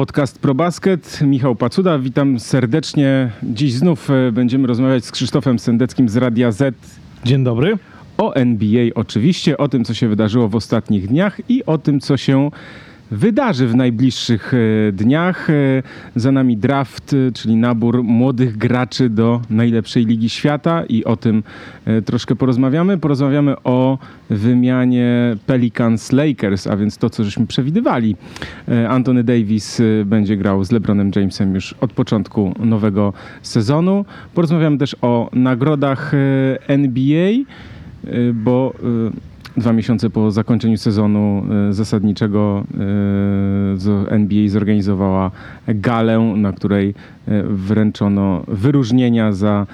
[0.00, 1.20] Podcast ProBasket.
[1.22, 3.30] Michał Pacuda, witam serdecznie.
[3.42, 6.74] Dziś znów e, będziemy rozmawiać z Krzysztofem Sendeckim z Radia Z.
[7.24, 7.78] Dzień dobry.
[8.18, 12.16] O NBA oczywiście, o tym, co się wydarzyło w ostatnich dniach i o tym, co
[12.16, 12.50] się
[13.10, 15.50] wydarzy w najbliższych e, dniach.
[15.50, 15.52] E,
[16.16, 21.42] za nami draft, e, czyli nabór młodych graczy do najlepszej ligi świata i o tym
[22.04, 22.98] troszkę porozmawiamy.
[22.98, 23.98] Porozmawiamy o
[24.30, 28.16] wymianie Pelicans Lakers, a więc to, co żeśmy przewidywali.
[28.88, 34.04] Anthony Davis będzie grał z LeBronem Jamesem już od początku nowego sezonu.
[34.34, 36.12] Porozmawiamy też o nagrodach
[36.68, 37.32] NBA,
[38.34, 38.74] bo
[39.56, 42.64] dwa miesiące po zakończeniu sezonu e, zasadniczego
[44.08, 45.30] e, NBA zorganizowała
[45.68, 46.88] galę, na której
[47.28, 49.66] e, wręczono wyróżnienia za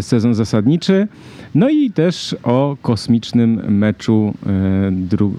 [0.00, 1.08] sezon zasadniczy.
[1.54, 4.34] No i też o kosmicznym meczu,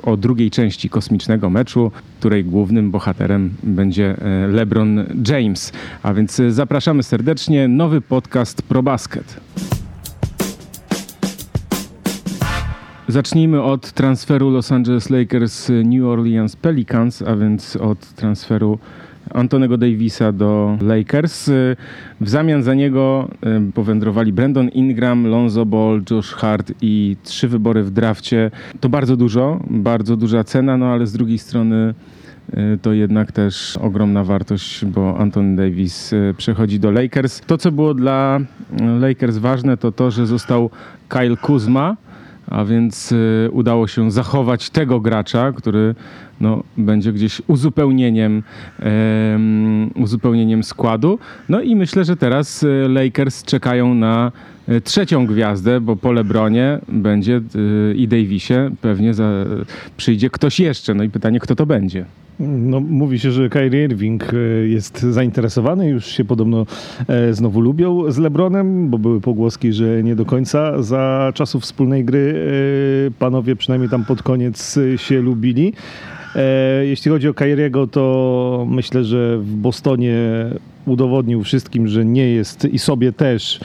[0.03, 4.15] o drugiej części kosmicznego meczu, której głównym bohaterem będzie
[4.49, 5.73] LeBron James.
[6.03, 7.67] A więc zapraszamy serdecznie.
[7.67, 9.39] Nowy podcast ProBasket.
[13.07, 18.79] Zacznijmy od transferu Los Angeles Lakers New Orleans Pelicans, a więc od transferu
[19.33, 21.49] Antonego Davisa do Lakers.
[22.21, 23.29] W zamian za niego
[23.73, 28.51] powędrowali Brandon Ingram, Lonzo Ball, Josh Hart i trzy wybory w drafcie.
[28.79, 31.93] To bardzo dużo, bardzo duża cena, no ale z drugiej strony
[32.81, 37.41] to jednak też ogromna wartość, bo Anthony Davis przechodzi do Lakers.
[37.41, 38.39] To, co było dla
[38.99, 40.69] Lakers ważne, to to, że został
[41.09, 41.97] Kyle Kuzma,
[42.47, 45.95] a więc y, udało się zachować tego gracza, który
[46.41, 48.43] no, będzie gdzieś uzupełnieniem,
[49.95, 51.19] uzupełnieniem składu.
[51.49, 56.79] No i myślę, że teraz y, Lakers czekają na y, trzecią gwiazdę, bo po Lebronie
[56.87, 57.41] będzie
[57.95, 59.45] i Davisie pewnie za,
[59.97, 60.93] przyjdzie ktoś jeszcze.
[60.93, 62.05] No i pytanie, kto to będzie.
[62.39, 64.37] No, mówi się, że Kyrie Irving e,
[64.67, 66.65] jest zainteresowany, już się podobno
[67.07, 72.05] e, znowu lubią z LeBronem, bo były pogłoski, że nie do końca za czasów wspólnej
[72.05, 72.35] gry
[73.07, 75.73] e, panowie przynajmniej tam pod koniec się lubili.
[76.83, 80.19] Jeśli chodzi o Kyriego, to myślę, że w Bostonie
[80.85, 83.59] udowodnił wszystkim, że nie jest i sobie też,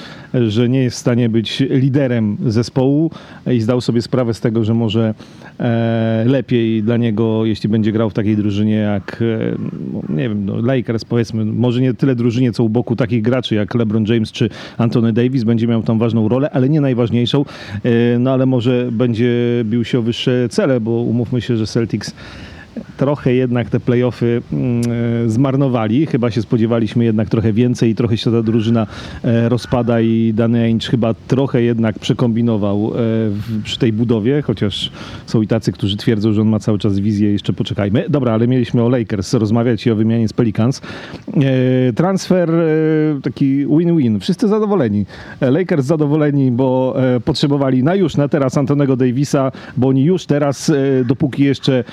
[0.49, 3.11] że nie jest w stanie być liderem zespołu
[3.53, 5.15] i zdał sobie sprawę z tego, że może
[5.61, 9.55] e, lepiej dla niego, jeśli będzie grał w takiej drużynie jak, e,
[9.93, 13.55] no, nie wiem, no Lakers powiedzmy, może nie tyle drużynie, co u boku takich graczy
[13.55, 17.45] jak LeBron James czy Anthony Davis, będzie miał tam ważną rolę, ale nie najważniejszą,
[17.85, 19.31] e, no ale może będzie
[19.65, 22.15] bił się o wyższe cele, bo umówmy się, że Celtics
[22.97, 24.83] trochę jednak te playoffy mm,
[25.27, 26.07] e, zmarnowali.
[26.07, 28.87] Chyba się spodziewaliśmy jednak trochę więcej i trochę się ta drużyna
[29.25, 34.91] e, rozpada i Danny Ainge chyba trochę jednak przekombinował e, przy tej budowie, chociaż
[35.27, 38.05] są i tacy, którzy twierdzą, że on ma cały czas wizję, jeszcze poczekajmy.
[38.09, 40.81] Dobra, ale mieliśmy o Lakers rozmawiać i o wymianie z Pelicans.
[41.95, 42.51] Transfer
[43.23, 44.21] taki win-win.
[44.21, 45.07] Wszyscy zadowoleni.
[45.41, 50.73] Lakers zadowoleni, bo potrzebowali na już, na teraz Antonego Davisa, bo oni już teraz,
[51.05, 51.85] dopóki jeszcze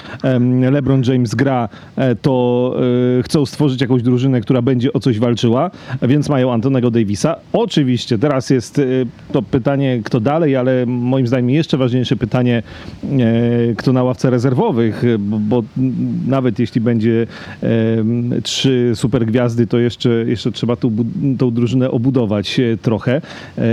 [0.72, 2.76] LeBron James gra, e, to
[3.20, 7.36] e, chcą stworzyć jakąś drużynę, która będzie o coś walczyła, więc mają Antonego Davisa.
[7.54, 8.84] Oczywiście teraz jest e,
[9.32, 12.64] to pytanie, kto dalej, ale moim zdaniem jeszcze ważniejsze pytanie,
[13.78, 15.64] kto na ławce rezerwowych, bo, bo
[16.28, 17.28] nawet jeśli będzie
[18.44, 20.96] trzy super gwiazdy, to jeszcze, jeszcze trzeba tą,
[21.38, 23.22] tą drużynę obudować trochę,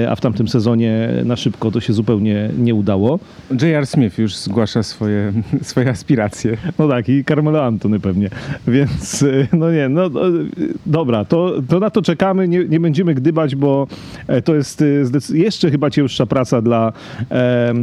[0.09, 3.19] a w tamtym sezonie na szybko to się zupełnie nie udało.
[3.63, 3.87] J.R.
[3.87, 6.57] Smith już zgłasza swoje, swoje aspiracje.
[6.79, 8.31] No tak, i Carmelo Antony pewnie.
[8.69, 10.21] Więc y, no nie, no, no
[10.87, 13.87] dobra, to, to na to czekamy, nie, nie będziemy gdybać, bo
[14.27, 16.93] e, to jest y, jeszcze chyba cięższa praca dla,
[17.31, 17.75] e,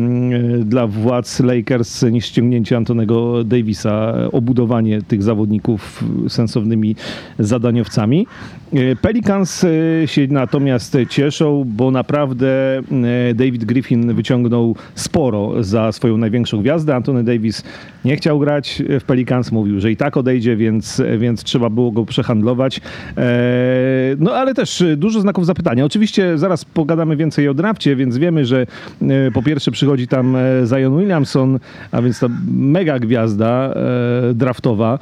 [0.65, 6.95] dla władz Lakers niż ściągnięcie Antonego Davisa, obudowanie tych zawodników sensownymi
[7.39, 8.27] zadaniowcami.
[8.73, 9.65] E, Pelicans
[10.05, 12.81] się natomiast cieszą, bo naprawdę
[13.35, 16.95] David Griffin wyciągnął sporo za swoją największą gwiazdę.
[16.95, 17.63] Antony Davis
[18.05, 22.05] nie chciał grać w Pelicans, mówił, że i tak odejdzie, więc, więc trzeba było go
[22.05, 22.81] przehandlować.
[23.17, 23.21] E,
[24.19, 25.85] no ale też dużo znaków zapytania.
[25.85, 28.65] Oczywiście zaraz pogadamy więcej o drafcie, więc wiemy, że
[29.01, 31.59] e, po pierwsze przychodzi tam e, Zion Williamson,
[31.91, 33.73] a więc ta mega gwiazda
[34.33, 34.99] draftowa,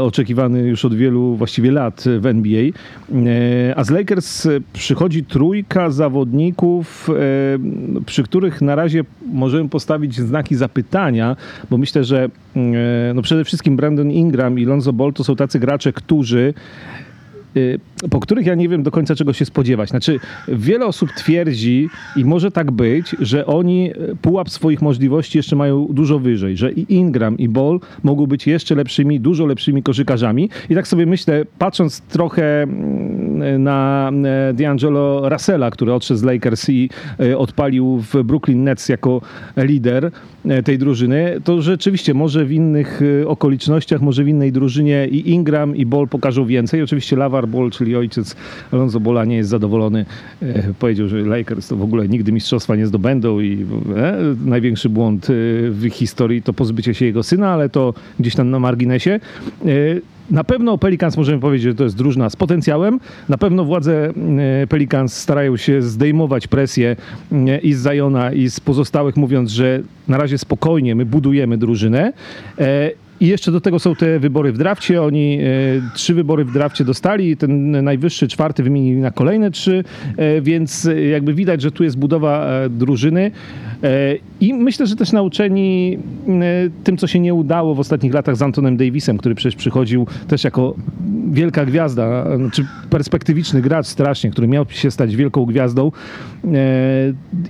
[0.00, 2.62] oczekiwany już od wielu właściwie lat w NBA.
[3.76, 7.10] A z Lakers przychodzi trójka zawodników,
[8.06, 11.36] przy których na razie możemy postawić znaki zapytania,
[11.70, 12.28] bo myślę, że
[13.14, 16.54] no przede wszystkim Brandon Ingram i Lonzo Ball to są tacy gracze, którzy
[18.10, 19.88] po których ja nie wiem do końca czego się spodziewać.
[19.88, 25.56] Znaczy, wiele osób twierdzi, i może tak być, że oni y, pułap swoich możliwości jeszcze
[25.56, 30.50] mają dużo wyżej, że i Ingram, i Ball mogą być jeszcze lepszymi, dużo lepszymi koszykarzami.
[30.70, 33.23] I tak sobie myślę, patrząc trochę mm,
[33.58, 36.90] na e, D'Angelo Russella, który odszedł z Lakers i
[37.20, 39.20] e, odpalił w Brooklyn Nets jako
[39.56, 40.10] lider
[40.44, 45.76] e, tej drużyny, to rzeczywiście może w innych okolicznościach, może w innej drużynie i Ingram,
[45.76, 46.82] i Ball pokażą więcej.
[46.82, 48.36] Oczywiście Lavar Ball, czyli ojciec
[48.72, 50.04] Alonso Bola nie jest zadowolony.
[50.78, 53.66] Powiedział, że Lakers to w ogóle nigdy mistrzostwa nie zdobędą i
[54.44, 55.26] największy błąd
[55.70, 59.20] w historii to pozbycie się jego syna, ale to gdzieś tam na marginesie.
[60.30, 63.00] Na pewno Pelicans możemy powiedzieć, że to jest drużyna z potencjałem.
[63.28, 64.12] Na pewno władze
[64.62, 66.96] e, Pelicans starają się zdejmować presję
[67.32, 72.12] e, i z Zajona, i z pozostałych, mówiąc, że na razie spokojnie my budujemy drużynę.
[72.58, 72.90] E,
[73.20, 75.02] I jeszcze do tego są te wybory w drafcie.
[75.02, 75.44] Oni e,
[75.94, 79.84] trzy wybory w drafcie dostali, ten najwyższy, czwarty wymienili na kolejne trzy,
[80.16, 83.30] e, więc jakby widać, że tu jest budowa e, drużyny.
[84.44, 85.98] E, I myślę, że też nauczeni
[86.28, 86.32] e,
[86.84, 90.44] tym, co się nie udało w ostatnich latach z Antonem Davisem, który przecież przychodził też
[90.44, 90.74] jako
[91.30, 95.92] wielka gwiazda, czy perspektywiczny gracz strasznie, który miał się stać wielką gwiazdą
[96.44, 96.50] e,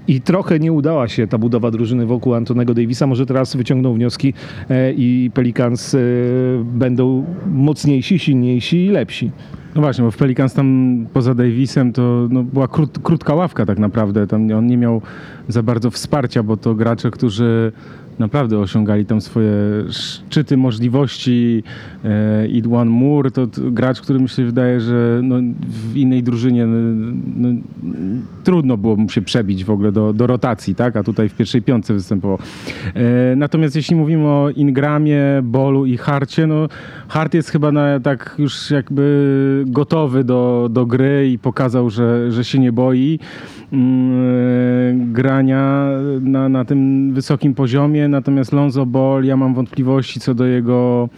[0.09, 3.07] i trochę nie udała się ta budowa drużyny wokół Antonego Davisa.
[3.07, 4.35] Może teraz wyciągną wnioski
[4.97, 5.97] i Pelicans
[6.65, 9.31] będą mocniejsi, silniejsi i lepsi.
[9.75, 13.79] No właśnie, bo w Pelicans tam poza Davisem to no, była krót, krótka ławka tak
[13.79, 14.27] naprawdę.
[14.27, 15.03] Tam on nie miał
[15.49, 17.73] za bardzo wsparcia, bo to gracze, którzy
[18.19, 19.53] naprawdę osiągali tam swoje
[19.91, 21.63] szczyty możliwości.
[22.05, 25.37] E, Idwan Moore to gracz, który mi się wydaje, że no,
[25.69, 26.77] w innej drużynie no,
[27.37, 27.61] no,
[28.45, 30.97] trudno było mu się przebić w ogóle do, do rotacji, tak?
[30.97, 32.39] a tutaj w pierwszej piątce występował.
[32.95, 36.69] E, natomiast jeśli mówimy o Ingramie, Bolu i Harcie, no
[37.09, 42.45] Hart jest chyba na, tak już jakby gotowy do, do gry i pokazał, że, że
[42.45, 43.19] się nie boi
[43.73, 45.89] mm, grania
[46.21, 51.09] na, na tym wysokim poziomie, natomiast Lonzo Ball, ja mam wątpliwości co do jego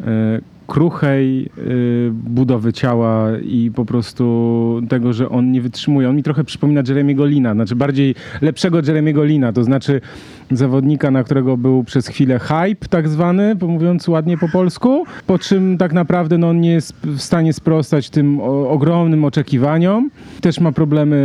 [0.00, 6.08] e, kruchej y, budowy ciała i po prostu tego, że on nie wytrzymuje.
[6.08, 10.00] On mi trochę przypomina Jeremiego Lina, znaczy bardziej lepszego Jeremiego Lina, to znaczy
[10.56, 15.78] zawodnika, na którego był przez chwilę hype tak zwany, mówiąc ładnie po polsku, po czym
[15.78, 20.10] tak naprawdę no, on nie jest w stanie sprostać tym ogromnym oczekiwaniom.
[20.40, 21.16] Też ma problemy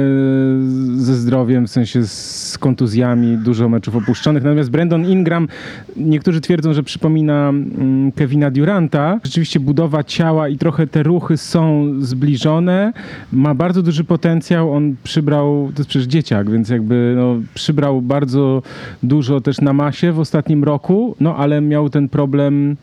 [0.95, 4.43] ze zdrowiem, w sensie z kontuzjami, dużo meczów opuszczonych.
[4.43, 5.47] Natomiast Brandon Ingram,
[5.95, 9.19] niektórzy twierdzą, że przypomina mm, Kevina Duranta.
[9.23, 12.93] Rzeczywiście budowa ciała i trochę te ruchy są zbliżone.
[13.31, 14.73] Ma bardzo duży potencjał.
[14.73, 18.61] On przybrał, to jest przecież dzieciak, więc jakby no, przybrał bardzo
[19.03, 22.77] dużo też na masie w ostatnim roku, no ale miał ten problem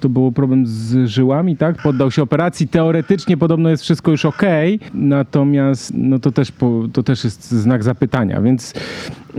[0.00, 1.82] to był problem z żyłami, tak?
[1.82, 2.68] Poddał się operacji.
[2.68, 4.42] Teoretycznie podobno jest wszystko już ok,
[4.94, 6.52] natomiast no to, też
[6.92, 8.40] to też jest znak zapytania.
[8.40, 8.74] Więc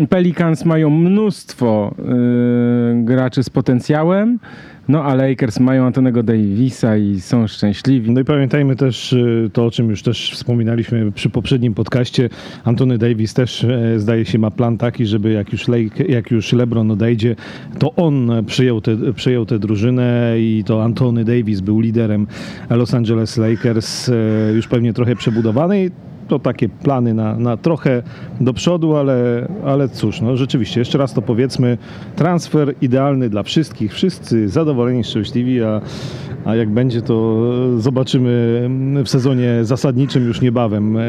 [0.09, 4.39] Pelicans mają mnóstwo yy, graczy z potencjałem.
[4.89, 8.11] No a Lakers mają Antonego Davisa i są szczęśliwi.
[8.11, 12.29] No i pamiętajmy też y, to, o czym już też wspominaliśmy przy poprzednim podcaście.
[12.63, 16.53] Antony Davis też e, zdaje się ma plan taki, żeby jak już, Lake, jak już
[16.53, 17.35] LeBron odejdzie,
[17.79, 22.27] to on przyjął, te, przyjął tę drużynę i to Antony Davis był liderem
[22.69, 24.13] Los Angeles Lakers, e,
[24.55, 25.91] już pewnie trochę przebudowanej
[26.29, 28.03] to takie plany na, na trochę
[28.41, 31.77] do przodu, ale, ale cóż, no rzeczywiście, jeszcze raz to powiedzmy,
[32.15, 35.81] transfer idealny dla wszystkich, wszyscy zadowoleni, szczęśliwi, a,
[36.45, 37.45] a jak będzie, to
[37.77, 38.29] zobaczymy
[39.05, 41.01] w sezonie zasadniczym już niebawem, e,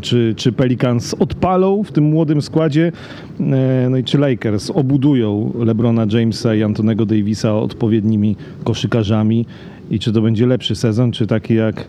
[0.00, 2.92] czy, czy Pelicans odpalą w tym młodym składzie,
[3.40, 9.46] e, no i czy Lakers obudują LeBrona Jamesa i Antonego Davisa odpowiednimi koszykarzami
[9.90, 11.88] i czy to będzie lepszy sezon, czy taki jak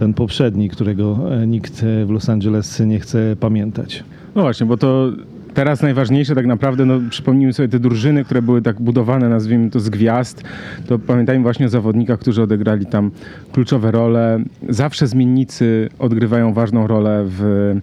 [0.00, 4.04] ten poprzedni, którego e, nikt e, w Los Angeles nie chce pamiętać.
[4.34, 5.12] No właśnie, bo to
[5.54, 9.80] teraz najważniejsze tak naprawdę, no, przypomnijmy sobie te drużyny, które były tak budowane, nazwijmy to
[9.80, 10.42] z gwiazd,
[10.86, 13.10] to pamiętajmy właśnie o zawodnikach, którzy odegrali tam
[13.52, 14.44] kluczowe role.
[14.68, 17.74] Zawsze zmiennicy odgrywają ważną rolę w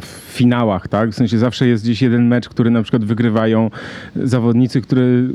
[0.00, 1.10] w finałach, tak?
[1.10, 3.70] W sensie zawsze jest gdzieś jeden mecz, który na przykład wygrywają
[4.16, 5.28] zawodnicy, który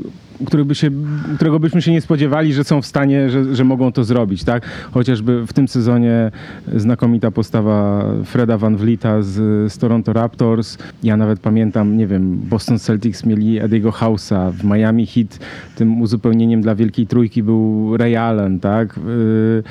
[0.46, 0.90] których by się,
[1.36, 4.66] którego byśmy się nie spodziewali, że są w stanie, że, że mogą to zrobić, tak?
[4.92, 6.30] Chociażby w tym sezonie
[6.76, 9.32] znakomita postawa Freda Van Vlieta z,
[9.72, 10.78] z Toronto Raptors.
[11.02, 15.38] Ja nawet pamiętam, nie wiem, Boston Celtics mieli Ediego House'a, w Miami Heat
[15.76, 18.98] tym uzupełnieniem dla Wielkiej Trójki był Ray Allen, tak?
[18.98, 19.62] Y,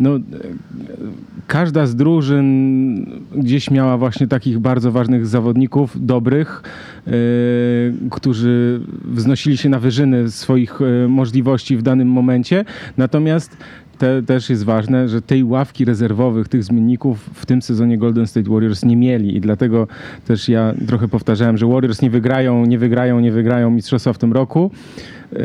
[0.00, 0.10] no,
[1.46, 6.62] każda z drużyn gdzieś miała właśnie takich bardzo ważnych zawodników, dobrych,
[7.06, 7.12] yy,
[8.10, 12.64] którzy wznosili się na wyżyny swoich yy, możliwości w danym momencie.
[12.96, 13.56] Natomiast
[13.98, 18.50] te, też jest ważne, że tej ławki rezerwowych, tych zmienników w tym sezonie Golden State
[18.50, 19.86] Warriors nie mieli i dlatego
[20.26, 24.32] też ja trochę powtarzałem, że Warriors nie wygrają, nie wygrają, nie wygrają mistrzostwa w tym
[24.32, 24.70] roku.
[25.32, 25.38] Yy,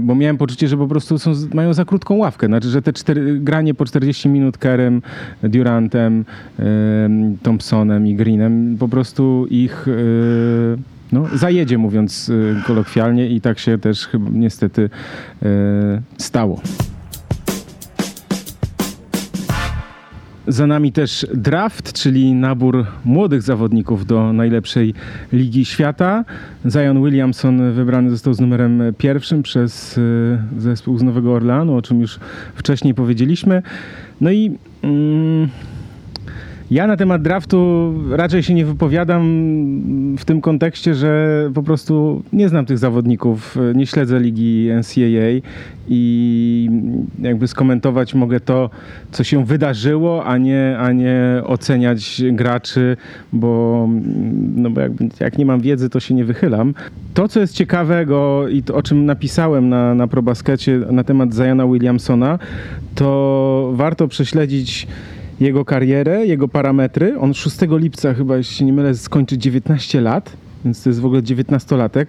[0.00, 2.46] bo miałem poczucie, że po prostu są, mają za krótką ławkę.
[2.46, 5.02] Znaczy, że te cztery, granie po 40 minut Kerem,
[5.42, 6.24] Durantem,
[6.58, 6.64] yy,
[7.42, 10.78] Thompsonem i Greenem po prostu ich yy,
[11.12, 12.32] no, zajedzie, mówiąc
[12.66, 14.90] kolokwialnie, i tak się też chyba niestety
[16.18, 16.60] stało.
[20.48, 24.94] Za nami też draft, czyli nabór młodych zawodników do najlepszej
[25.32, 26.24] ligi świata.
[26.70, 32.00] Zion Williamson wybrany został z numerem pierwszym przez e, zespół z Nowego Orleanu, o czym
[32.00, 32.20] już
[32.54, 33.62] wcześniej powiedzieliśmy.
[34.20, 34.56] No i.
[34.82, 35.48] Mm,
[36.70, 39.22] ja na temat draftu raczej się nie wypowiadam
[40.18, 45.48] w tym kontekście, że po prostu nie znam tych zawodników, nie śledzę ligi NCAA
[45.88, 46.70] i
[47.20, 48.70] jakby skomentować mogę to,
[49.10, 52.96] co się wydarzyło, a nie, a nie oceniać graczy,
[53.32, 53.88] bo,
[54.56, 56.74] no bo jakby, jak nie mam wiedzy, to się nie wychylam.
[57.14, 61.66] To, co jest ciekawego i to, o czym napisałem na, na ProBaskecie na temat Zajana
[61.66, 62.38] Williamsona,
[62.94, 64.86] to warto prześledzić
[65.40, 67.18] jego karierę, jego parametry.
[67.18, 70.32] On 6 lipca chyba, jeśli się nie mylę, skończy 19 lat,
[70.64, 72.06] więc to jest w ogóle 19-latek,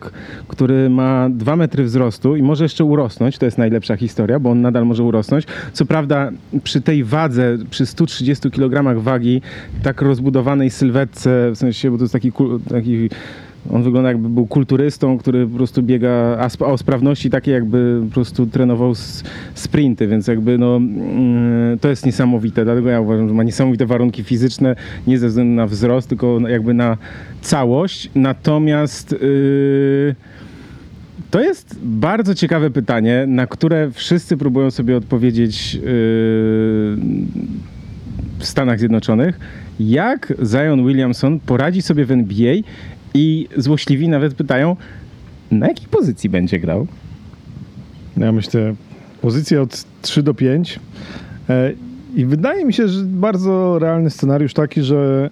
[0.48, 3.38] który ma 2 metry wzrostu i może jeszcze urosnąć.
[3.38, 5.46] To jest najlepsza historia, bo on nadal może urosnąć.
[5.74, 6.32] Co prawda
[6.64, 9.42] przy tej wadze, przy 130 kg wagi,
[9.84, 12.32] tak rozbudowanej sylwetce, w sensie, bo to jest taki,
[12.70, 13.10] taki
[13.72, 18.14] on wygląda jakby był kulturystą, który po prostu biega a o sprawności takiej jakby po
[18.14, 18.94] prostu trenował
[19.54, 22.64] sprinty, więc jakby no mm, to jest niesamowite.
[22.66, 24.76] Dlatego ja uważam, że ma niesamowite warunki fizyczne,
[25.08, 26.98] nie ze względu na wzrost, tylko jakby na
[27.42, 28.10] całość.
[28.16, 30.16] Natomiast yy,
[31.32, 35.82] to jest bardzo ciekawe pytanie, na które wszyscy próbują sobie odpowiedzieć yy,
[38.40, 39.40] w Stanach Zjednoczonych.
[39.80, 42.56] Jak Zion Williamson poradzi sobie w NBA
[43.14, 44.76] i złośliwi nawet pytają,
[45.52, 46.88] na jakiej pozycji będzie grał?
[48.18, 48.76] Ja myślę,
[49.22, 50.80] pozycja od 3 do 5.
[51.50, 51.72] E,
[52.16, 55.30] I wydaje mi się, że bardzo realny scenariusz taki, że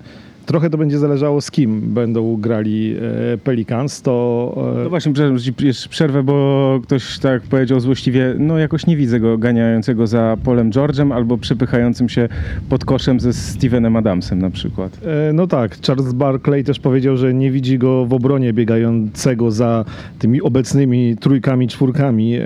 [0.48, 2.96] Trochę to będzie zależało z kim będą grali
[3.34, 4.74] e, Pelicans, to...
[4.80, 9.20] E, no właśnie, przepraszam, jeszcze przerwę, bo ktoś tak powiedział złośliwie, no jakoś nie widzę
[9.20, 12.30] go ganiającego za Polem George'em albo przepychającym się
[12.70, 15.00] pod koszem ze Stevenem Adamsem na przykład.
[15.06, 19.86] E, no tak, Charles Barkley też powiedział, że nie widzi go w obronie biegającego za
[20.20, 22.38] tymi obecnymi trójkami, czwórkami,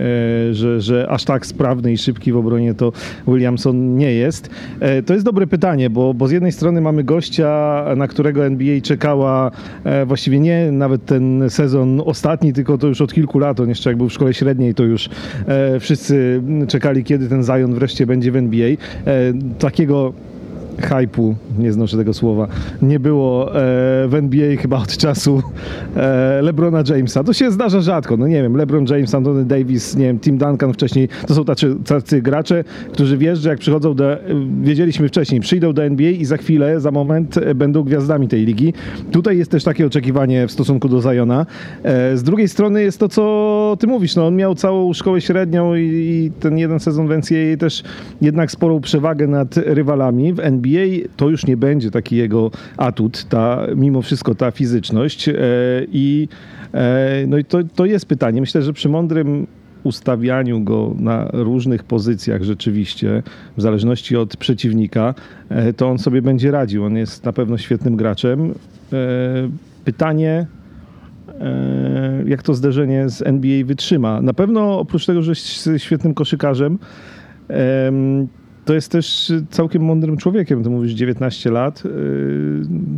[0.52, 2.92] że, że aż tak sprawny i szybki w obronie to
[3.28, 4.50] Williamson nie jest.
[5.06, 9.52] To jest dobre pytanie, bo, bo z jednej strony mamy gościa na którego NBA czekała
[9.84, 13.60] e, właściwie nie nawet ten sezon ostatni, tylko to już od kilku lat.
[13.60, 15.10] On jeszcze jak był w szkole średniej, to już
[15.48, 18.68] e, wszyscy czekali, kiedy ten Zion wreszcie będzie w NBA.
[18.68, 18.78] E,
[19.60, 20.14] takiego
[20.82, 22.48] hypu, nie znoszę tego słowa,
[22.82, 23.54] nie było e,
[24.08, 25.42] w NBA chyba od czasu
[25.96, 27.24] e, LeBrona Jamesa.
[27.24, 28.18] To się zdarza rzadko.
[28.18, 31.76] No nie wiem, LeBron James, Anthony Davis, nie wiem, Tim Duncan wcześniej, to są tacy,
[31.86, 34.18] tacy gracze, którzy wiesz, że jak przychodzą do,
[34.62, 38.74] wiedzieliśmy wcześniej, przyjdą do NBA i za chwilę, za moment będą gwiazdami tej ligi.
[39.12, 41.46] Tutaj jest też takie oczekiwanie w stosunku do Zajona.
[41.84, 45.76] E, z drugiej strony jest to, co ty mówisz, no on miał całą szkołę średnią
[45.76, 47.84] i, i ten jeden sezon w NCAA też
[48.22, 53.26] jednak sporą przewagę nad rywalami w NBA NBA to już nie będzie taki jego atut,
[53.30, 55.30] ta, mimo wszystko ta fizyczność.
[55.30, 55.34] E,
[55.92, 56.28] I,
[56.74, 58.42] e, no i to, to jest pytanie.
[58.42, 59.48] Myślę, że przy mądrym
[59.84, 63.24] ustawianiu go na różnych pozycjach rzeczywiście,
[63.58, 65.14] w zależności od przeciwnika,
[65.50, 66.86] e, to on sobie będzie radził.
[66.86, 68.54] On jest na pewno świetnym graczem.
[69.86, 70.48] Pytanie,
[72.26, 74.22] jak to zderzenie z NBA wytrzyma.
[74.22, 76.78] Na pewno oprócz tego, że jest świetnym koszykarzem,
[78.66, 80.64] to jest też całkiem mądrym człowiekiem.
[80.64, 81.84] Ty mówisz 19 lat.
[81.86, 81.92] Yy,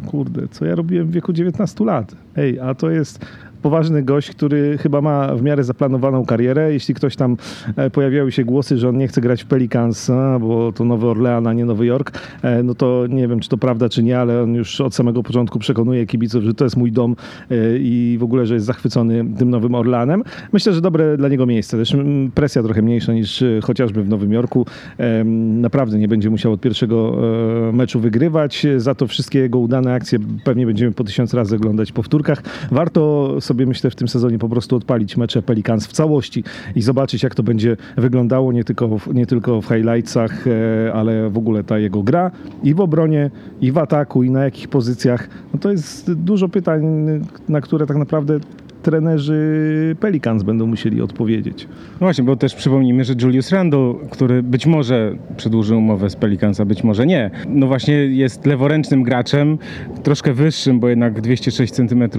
[0.08, 2.16] kurde, co ja robiłem w wieku 19 lat?
[2.36, 3.26] Ej, a to jest
[3.64, 6.74] poważny gość, który chyba ma w miarę zaplanowaną karierę.
[6.74, 7.38] Jeśli ktoś tam
[7.76, 11.48] e, pojawiały się głosy, że on nie chce grać w Pelicans, bo to Nowy Orlean,
[11.48, 14.42] a nie Nowy Jork, e, no to nie wiem, czy to prawda, czy nie, ale
[14.42, 17.16] on już od samego początku przekonuje kibiców, że to jest mój dom
[17.52, 20.24] e, i w ogóle, że jest zachwycony tym Nowym Orleanem.
[20.54, 21.78] Myślę, że dobre dla niego miejsce.
[21.78, 21.96] Też
[22.36, 24.66] presja trochę mniejsza niż chociażby w Nowym Jorku.
[25.62, 27.18] Naprawdę nie będzie musiał od pierwszego
[27.74, 28.68] meczu wygrywać.
[28.78, 32.44] Za to wszystkie jego udane akcje pewnie będziemy po tysiąc razy oglądać w powtórkach.
[32.72, 36.44] Warto sobie sobie myślę w tym sezonie po prostu odpalić mecze Pelicans w całości
[36.76, 41.30] i zobaczyć jak to będzie wyglądało nie tylko, w, nie tylko w highlightsach, e, ale
[41.30, 42.32] w ogóle ta jego gra
[42.64, 43.32] i w obronie,
[43.62, 45.30] i w ataku, i na jakich pozycjach.
[45.54, 46.84] No to jest dużo pytań,
[47.50, 48.40] na które tak naprawdę
[48.84, 51.68] trenerzy Pelicans będą musieli odpowiedzieć.
[51.92, 56.60] No właśnie, bo też przypomnijmy, że Julius Randle, który być może przedłuży umowę z Pelicans,
[56.60, 59.58] a być może nie, no właśnie jest leworęcznym graczem,
[60.04, 62.10] troszkę wyższym, bo jednak 206 cm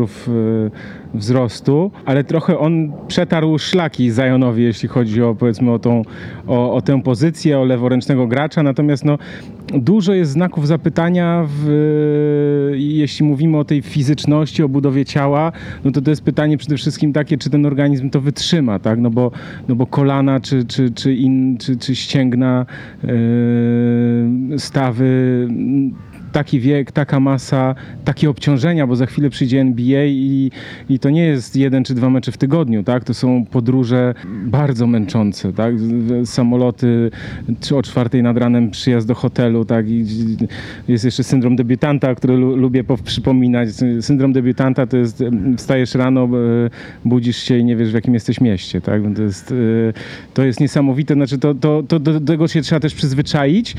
[1.14, 6.02] wzrostu, ale trochę on przetarł szlaki Zionowi, jeśli chodzi o powiedzmy o, tą,
[6.47, 9.18] o, o tę pozycję, o leworęcznego gracza, natomiast no
[9.66, 15.52] dużo jest znaków zapytania, w, jeśli mówimy o tej fizyczności, o budowie ciała,
[15.85, 18.99] no to to jest pytanie przede wszystkim takie, czy ten organizm to wytrzyma, tak?
[18.99, 19.30] No bo,
[19.68, 22.66] no bo kolana czy, czy, czy, in, czy, czy ścięgna,
[23.02, 25.49] yy, stawy
[26.35, 27.75] taki wiek, taka masa,
[28.05, 30.50] takie obciążenia, bo za chwilę przyjdzie NBA i,
[30.88, 33.05] i to nie jest jeden czy dwa mecze w tygodniu, tak?
[33.05, 34.14] To są podróże
[34.45, 35.75] bardzo męczące, tak?
[36.25, 37.11] Samoloty
[37.75, 39.88] o czwartej nad ranem przyjazd do hotelu, tak?
[39.88, 40.07] I
[40.88, 43.69] jest jeszcze syndrom debiutanta, który lubię przypominać.
[44.00, 45.25] Syndrom debiutanta to jest,
[45.57, 46.29] wstajesz rano,
[47.05, 49.03] budzisz się i nie wiesz w jakim jesteś mieście, tak?
[49.17, 49.55] To jest, e,
[50.35, 53.75] to jest niesamowite, znaczy to, to, to do tego się trzeba też przyzwyczaić,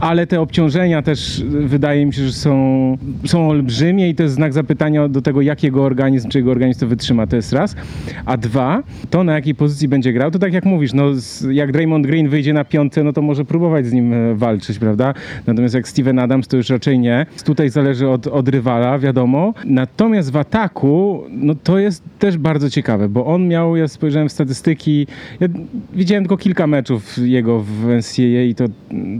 [0.00, 4.34] ale te obciążenia też wydaje wydaje mi się, że są, są olbrzymie i to jest
[4.34, 7.76] znak zapytania do tego, jak jego organizm, czy jego organizm to wytrzyma, to jest raz.
[8.24, 11.04] A dwa, to na jakiej pozycji będzie grał, to tak jak mówisz, no
[11.50, 15.14] jak Draymond Green wyjdzie na piątce, no to może próbować z nim e, walczyć, prawda?
[15.46, 17.26] Natomiast jak Steven Adams, to już raczej nie.
[17.44, 19.54] Tutaj zależy od, od rywala, wiadomo.
[19.64, 24.32] Natomiast w ataku, no to jest też bardzo ciekawe, bo on miał, ja spojrzałem w
[24.32, 25.06] statystyki,
[25.40, 25.48] ja
[25.92, 28.64] widziałem tylko kilka meczów jego w NCAA i to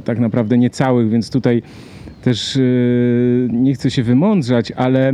[0.05, 1.63] tak naprawdę nie całych, więc tutaj
[2.23, 5.13] też y, nie chcę się wymądrzać, ale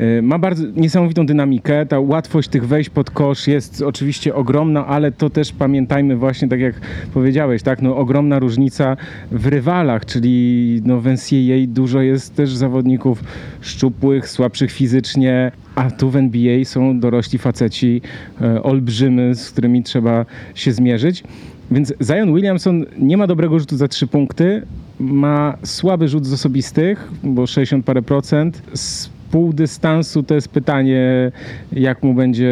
[0.00, 1.86] y, ma bardzo niesamowitą dynamikę.
[1.86, 6.60] Ta łatwość tych wejść pod kosz jest oczywiście ogromna, ale to też pamiętajmy właśnie, tak
[6.60, 6.74] jak
[7.14, 8.96] powiedziałeś, tak, no, ogromna różnica
[9.30, 13.24] w rywalach, czyli no, w NCAA dużo jest też zawodników
[13.60, 18.00] szczupłych, słabszych fizycznie, a tu w NBA są dorośli faceci,
[18.40, 21.24] e, olbrzymy, z którymi trzeba się zmierzyć.
[21.70, 24.62] Więc Zion Williamson nie ma dobrego rzutu za trzy punkty,
[25.00, 28.62] ma słaby rzut z osobistych, bo 60 parę procent.
[28.74, 31.32] Z pół dystansu to jest pytanie,
[31.72, 32.50] jak mu będzie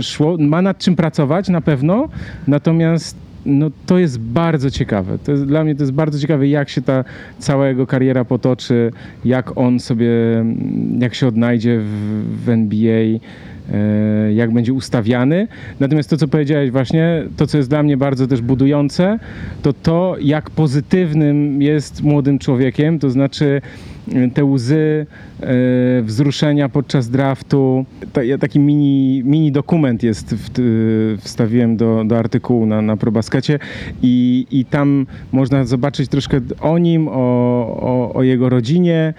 [0.00, 0.36] szło.
[0.38, 2.08] Ma nad czym pracować na pewno,
[2.46, 5.18] natomiast no, to jest bardzo ciekawe.
[5.18, 7.04] To jest, dla mnie to jest bardzo ciekawe, jak się ta
[7.38, 8.90] cała jego kariera potoczy,
[9.24, 10.10] jak on sobie,
[10.98, 13.18] jak się odnajdzie w, w NBA.
[13.72, 15.48] E, jak będzie ustawiany.
[15.80, 19.18] Natomiast to, co powiedziałeś właśnie, to, co jest dla mnie bardzo też budujące,
[19.62, 23.60] to to, jak pozytywnym jest młodym człowiekiem, to znaczy
[24.34, 25.06] te łzy
[25.40, 25.46] e,
[26.02, 27.84] wzruszenia podczas draftu.
[28.40, 30.34] taki mini, mini dokument jest,
[31.20, 33.58] wstawiłem do, do artykułu na, na ProBaskecie
[34.02, 39.14] i, i tam można zobaczyć troszkę o nim, o, o, o jego rodzinie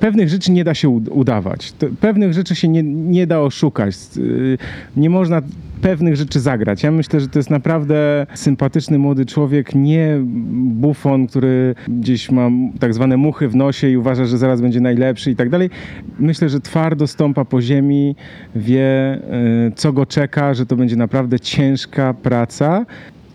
[0.00, 1.72] pewnych rzeczy nie da się udawać.
[2.00, 3.94] Pewnych rzeczy się nie, nie da oszukać.
[4.16, 4.58] Y,
[4.96, 5.42] nie można
[5.82, 6.82] pewnych rzeczy zagrać.
[6.82, 10.18] Ja myślę, że to jest naprawdę sympatyczny młody człowiek, nie
[10.54, 15.30] bufon, który gdzieś ma tak zwane muchy w nosie i uważa, że zaraz będzie najlepszy
[15.30, 15.70] i tak dalej.
[16.18, 18.16] Myślę, że twardo stąpa po ziemi,
[18.56, 19.18] wie
[19.68, 22.86] y, co go czeka, że to będzie naprawdę ciężka praca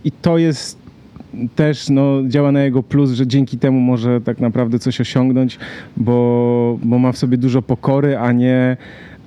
[0.04, 0.83] i to jest
[1.56, 5.60] też no, działa na jego plus, że dzięki temu może tak naprawdę coś osiągnąć,
[5.98, 8.78] bo, bo ma w sobie dużo pokory, a nie,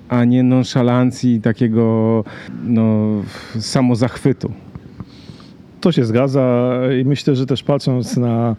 [0.08, 2.24] a nie nonszalancji, takiego
[2.64, 3.08] no,
[3.58, 4.52] samozachwytu.
[5.80, 8.56] To się zgadza i myślę, że też patrząc na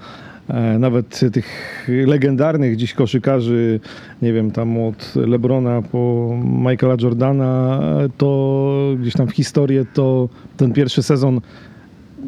[0.48, 3.80] e, nawet tych legendarnych dziś koszykarzy,
[4.22, 7.80] nie wiem, tam od Lebrona po Michaela Jordana,
[8.18, 11.42] to gdzieś tam w historię to ten pierwszy sezon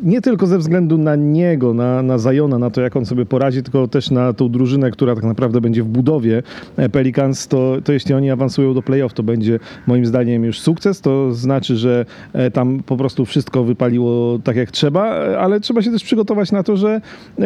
[0.03, 3.63] nie tylko ze względu na niego, na, na Zajona, na to, jak on sobie poradzi,
[3.63, 6.43] tylko też na tą drużynę, która tak naprawdę będzie w budowie
[6.77, 11.01] e, Pelicans, to, to jeśli oni awansują do playoff, to będzie moim zdaniem już sukces.
[11.01, 15.81] To znaczy, że e, tam po prostu wszystko wypaliło tak, jak trzeba, e, ale trzeba
[15.81, 17.01] się też przygotować na to, że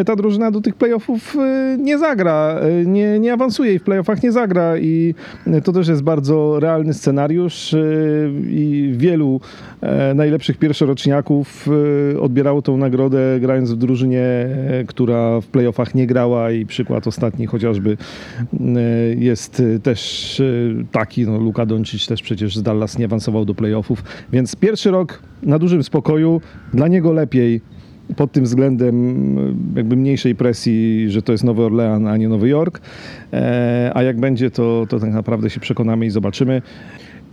[0.06, 1.38] ta drużyna do tych playoffów
[1.78, 5.16] nie zagra, nie, nie awansuje i w playoffach nie zagra i
[5.64, 7.76] to też jest bardzo realny scenariusz
[8.50, 9.40] i wielu
[10.16, 11.70] najlepszych pierwszoroczniaków
[12.20, 17.08] odbiera zbierało tą nagrodę grając w drużynie, e, która w playoffach nie grała i przykład
[17.08, 17.98] ostatni chociażby
[18.54, 18.80] e,
[19.16, 20.44] jest też e,
[20.92, 25.24] taki, no Luka Doncic też przecież z Dallas nie awansował do playoffów, więc pierwszy rok
[25.44, 26.42] na dużym spokoju,
[26.74, 27.62] dla niego lepiej
[28.16, 29.36] pod tym względem
[29.76, 32.82] jakby mniejszej presji, że to jest Nowy Orlean, a nie Nowy Jork.
[33.94, 36.62] A jak będzie, to, to tak naprawdę się przekonamy i zobaczymy.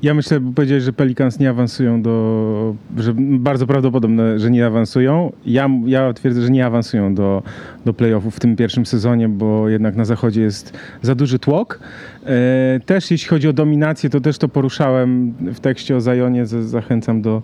[0.03, 2.75] Ja myślę, bo że Pelicans nie awansują do...
[2.99, 5.33] że bardzo prawdopodobne, że nie awansują.
[5.47, 7.43] Ja, ja twierdzę, że nie awansują do,
[7.85, 11.81] do playoffów w tym pierwszym sezonie, bo jednak na zachodzie jest za duży tłok.
[12.27, 17.23] E, też jeśli chodzi o dominację, to też to poruszałem w tekście o Zajonie, zachęcam
[17.23, 17.43] do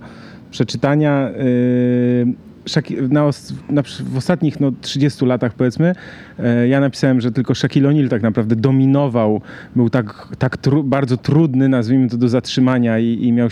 [0.50, 1.30] przeczytania.
[2.66, 3.30] E, na,
[3.70, 5.94] na, w ostatnich no, 30 latach powiedzmy,
[6.38, 9.40] e, ja napisałem, że tylko Shaquille O'Neal tak naprawdę dominował,
[9.76, 13.48] był tak, tak tru, bardzo trudny, nazwijmy to, do zatrzymania i, i miał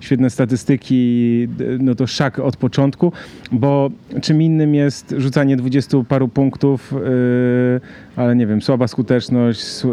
[0.00, 1.48] świetne statystyki,
[1.78, 3.12] no to Shaq od początku,
[3.52, 3.90] bo
[4.22, 7.80] czym innym jest rzucanie 20 paru punktów, yy,
[8.16, 9.90] ale nie wiem, słaba skuteczność, yy,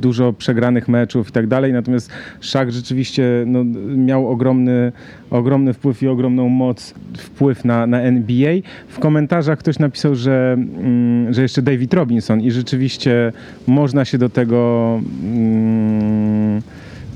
[0.00, 2.10] dużo przegranych meczów i tak dalej, natomiast
[2.40, 3.64] Shaq rzeczywiście no,
[3.96, 4.92] miał ogromny,
[5.30, 8.54] ogromny wpływ i ogromną moc wpływ na, na NBA.
[8.88, 13.32] W komentarzach ktoś napisał, że, mm, że jeszcze David Robinson i rzeczywiście
[13.66, 16.62] można się do tego mm,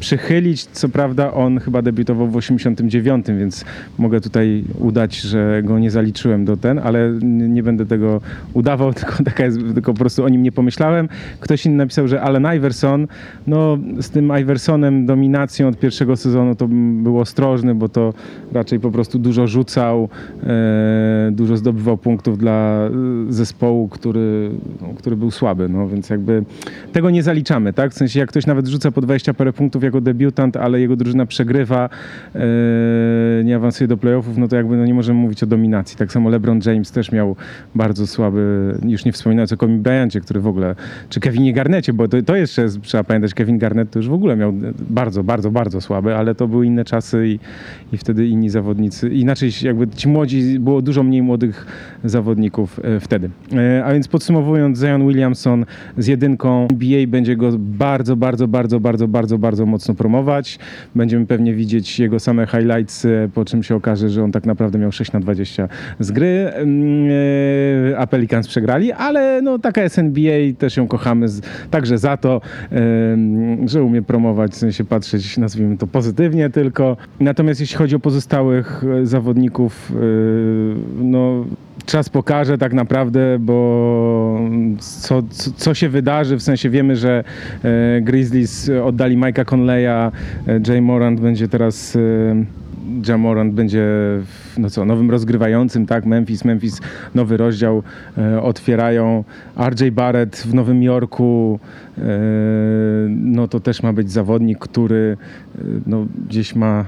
[0.04, 0.64] przychylić.
[0.64, 3.64] Co prawda on chyba debiutował w 89, więc
[3.98, 8.20] mogę tutaj udać, że go nie zaliczyłem do ten, ale nie będę tego
[8.52, 11.08] udawał, tylko, taka jest, tylko po prostu o nim nie pomyślałem.
[11.40, 13.06] Ktoś inny napisał, że Allen Iverson,
[13.46, 16.68] no z tym Iversonem dominacją od pierwszego sezonu to
[17.02, 18.14] był ostrożny, bo to
[18.52, 20.08] raczej po prostu dużo rzucał,
[20.42, 22.88] e, dużo zdobywał punktów dla
[23.28, 24.50] e, zespołu, który,
[24.82, 26.44] no, który był słaby, no więc jakby
[26.92, 27.92] tego nie zaliczamy, tak?
[27.92, 30.96] W sensie jak ktoś nawet rzuca po 20 parę punktów jak jako debiutant, ale jego
[30.96, 31.88] drużyna przegrywa,
[32.34, 32.40] e,
[33.44, 35.96] nie awansuje do playoffów, no to jakby no nie możemy mówić o dominacji.
[35.96, 37.36] Tak samo LeBron James też miał
[37.74, 40.74] bardzo słaby, już nie wspominając o Kobe Bryancie, który w ogóle,
[41.08, 44.36] czy Kevinie Garnecie, bo to, to jeszcze trzeba pamiętać, Kevin Garnett to już w ogóle
[44.36, 44.52] miał
[44.90, 47.38] bardzo, bardzo, bardzo słaby, ale to były inne czasy i,
[47.92, 51.66] i wtedy inni zawodnicy, inaczej jakby ci młodzi, było dużo mniej młodych
[52.04, 53.30] zawodników e, wtedy.
[53.52, 55.64] E, a więc podsumowując, Zion Williamson
[55.98, 60.58] z jedynką NBA będzie go bardzo, bardzo, bardzo, bardzo, bardzo, bardzo mocno promować.
[60.94, 64.78] Będziemy pewnie widzieć jego same highlights, e, po czym się okaże, że on tak naprawdę
[64.78, 65.68] miał 6 na 20
[66.00, 67.08] z gry, mm,
[67.92, 72.16] e, a Pelicans przegrali, ale no taka jest NBA, też ją kochamy z, także za
[72.16, 72.40] to,
[73.66, 76.96] że umie promować, w sensie patrzeć, nazwijmy to pozytywnie tylko.
[77.20, 79.92] Natomiast jeśli chodzi o pozostałych e, zawodników,
[80.96, 81.44] no
[81.86, 84.40] czas pokaże tak naprawdę, bo
[84.78, 87.24] co, co, co, się wydarzy, w sensie wiemy, że
[87.64, 90.12] e, Grizzlies oddali Mike'a Conleya,
[90.48, 91.96] e, Jay Morant będzie teraz...
[91.96, 92.64] E,
[93.08, 93.86] Jamorant będzie
[94.58, 96.06] no co, nowym rozgrywającym, tak?
[96.06, 96.80] Memphis, Memphis,
[97.14, 97.82] nowy rozdział
[98.18, 99.24] e, otwierają.
[99.70, 101.58] RJ Barrett w Nowym Jorku,
[101.98, 102.02] e,
[103.08, 105.16] no to też ma być zawodnik, który
[105.54, 106.84] e, no, gdzieś ma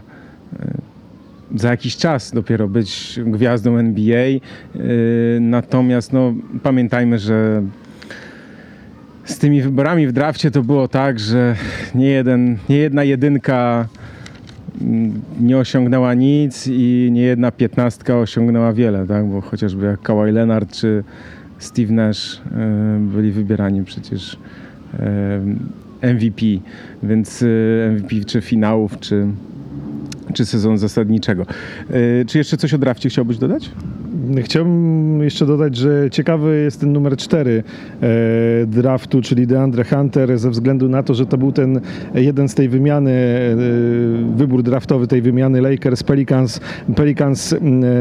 [1.55, 4.27] za jakiś czas dopiero być gwiazdą NBA.
[4.27, 4.41] Y,
[5.41, 7.63] natomiast no, pamiętajmy, że
[9.25, 11.57] z tymi wyborami w drafcie to było tak, że
[11.95, 13.89] nie, jeden, nie jedna jedynka
[14.81, 19.27] mm, nie osiągnęła nic i nie jedna piętnastka osiągnęła wiele, tak?
[19.27, 21.05] bo chociażby jak Kawhi Leonard czy
[21.59, 22.41] Steve Nash y,
[23.01, 26.43] byli wybierani przecież y, MVP,
[27.03, 27.45] więc
[27.93, 29.27] MVP czy finałów, czy
[30.37, 31.47] czy sezonu zasadniczego.
[31.91, 33.71] E, czy jeszcze coś o drafcie chciałbyś dodać?
[34.43, 37.63] Chciałbym jeszcze dodać, że ciekawy jest ten numer 4
[38.03, 41.81] e, draftu, czyli DeAndre Hunter, ze względu na to, że to był ten
[42.15, 43.57] jeden z tej wymiany, e,
[44.37, 46.61] wybór draftowy tej wymiany Lakers, Pelicans.
[46.97, 47.55] Pelicans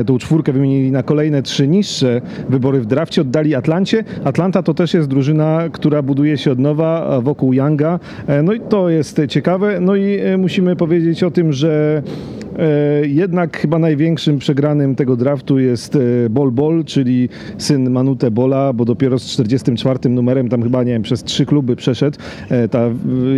[0.05, 4.03] tą czwórkę wymienili na kolejne trzy niższe wybory w drafcie, oddali Atlancie.
[4.23, 7.99] Atlanta to też jest drużyna, która buduje się od nowa wokół Younga.
[8.43, 9.79] No i to jest ciekawe.
[9.81, 12.03] No i musimy powiedzieć o tym, że
[12.59, 18.73] E, jednak chyba największym przegranym tego draftu jest e, Bol Bol, czyli syn Manute Bola,
[18.73, 22.17] bo dopiero z 44 numerem tam chyba, nie wiem, przez trzy kluby przeszedł
[22.49, 22.89] e, ta,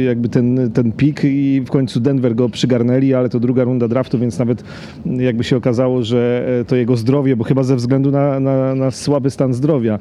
[0.05, 4.19] jakby ten, ten pik i w końcu Denver go przygarnęli, ale to druga runda draftu,
[4.19, 4.63] więc nawet
[5.05, 9.29] jakby się okazało, że to jego zdrowie, bo chyba ze względu na, na, na słaby
[9.29, 9.99] stan zdrowia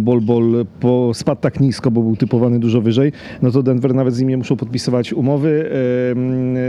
[0.00, 4.14] Bol Bol po, spadł tak nisko, bo był typowany dużo wyżej, no to Denver nawet
[4.14, 5.70] z nim nie muszą podpisywać umowy.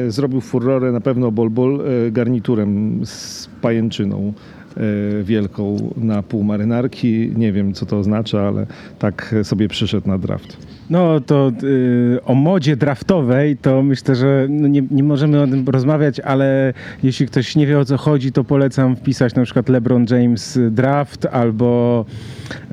[0.07, 4.60] Zrobił furorę na pewno Bolbol e, garniturem z pajęczyną e,
[5.23, 7.31] wielką na pół marynarki.
[7.35, 8.67] Nie wiem, co to oznacza, ale
[8.99, 10.57] tak sobie przyszedł na draft.
[10.91, 15.65] No to y, o modzie draftowej to myślę, że no nie, nie, możemy o tym
[15.69, 16.73] rozmawiać, ale
[17.03, 21.25] jeśli ktoś nie wie o co chodzi, to polecam wpisać na przykład LeBron James draft
[21.25, 22.05] albo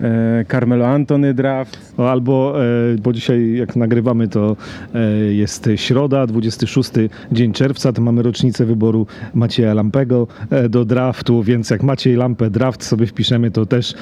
[0.03, 1.95] e, Carmelo Antony draft.
[1.99, 4.57] No, albo, e, bo dzisiaj jak nagrywamy to
[4.95, 6.91] e, jest środa, 26
[7.33, 10.27] dzień czerwca, to mamy rocznicę wyboru Macieja Lampego
[10.71, 13.95] do draftu, więc jak Maciej Lampę draft sobie wpiszemy, to też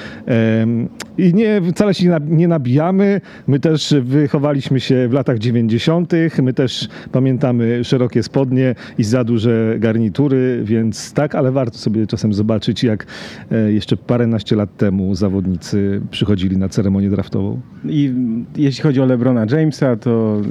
[1.17, 6.11] i nie, wcale się nie nabijamy, my też wychowaliśmy się w latach 90.
[6.41, 12.33] My też pamiętamy szerokie spodnie i za duże garnitury, więc tak, ale warto sobie czasem
[12.33, 13.05] zobaczyć, jak
[13.51, 17.61] e, jeszcze paręnaście lat temu zawodnicy przychodzili na ceremonię draftową.
[17.85, 18.13] I
[18.55, 20.41] jeśli chodzi o LeBrona Jamesa, to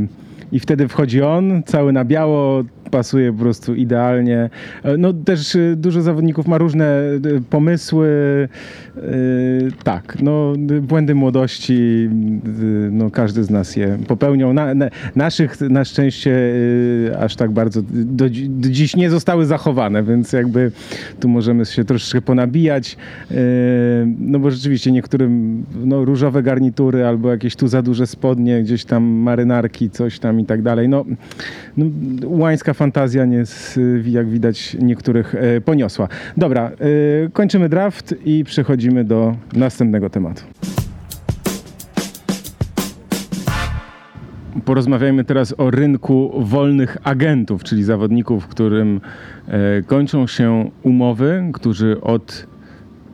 [0.00, 4.50] yy, i wtedy wchodzi on, cały na biało, pasuje po prostu idealnie.
[4.82, 8.08] E, no też y, dużo zawodników ma różne y, pomysły.
[9.84, 12.08] Tak, no błędy młodości,
[12.90, 14.52] no każdy z nas je popełniał.
[14.52, 16.36] Na, na, naszych na szczęście
[17.20, 20.70] aż tak bardzo do, do, dziś nie zostały zachowane, więc jakby
[21.20, 22.96] tu możemy się troszeczkę ponabijać.
[24.18, 29.04] No bo rzeczywiście niektórym no, różowe garnitury albo jakieś tu za duże spodnie, gdzieś tam
[29.04, 30.88] marynarki, coś tam i tak dalej.
[30.88, 31.04] No,
[31.76, 31.86] no
[32.24, 33.44] łańska fantazja, nie,
[34.04, 36.08] jak widać, niektórych e, poniosła.
[36.36, 40.42] Dobra, e, kończymy draft i przechodzimy do następnego tematu.
[44.64, 49.00] Porozmawiajmy teraz o rynku wolnych agentów, czyli zawodników, którym
[49.48, 52.46] e, kończą się umowy, którzy od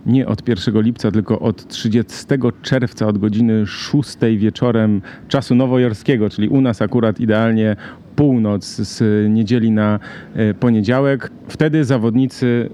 [0.06, 2.24] nie od 1 lipca, tylko od 30
[2.62, 7.76] czerwca od godziny 6 wieczorem czasu nowojorskiego, czyli u nas akurat idealnie
[8.16, 9.98] północ z niedzieli na
[10.34, 11.30] e, poniedziałek.
[11.48, 12.70] Wtedy zawodnicy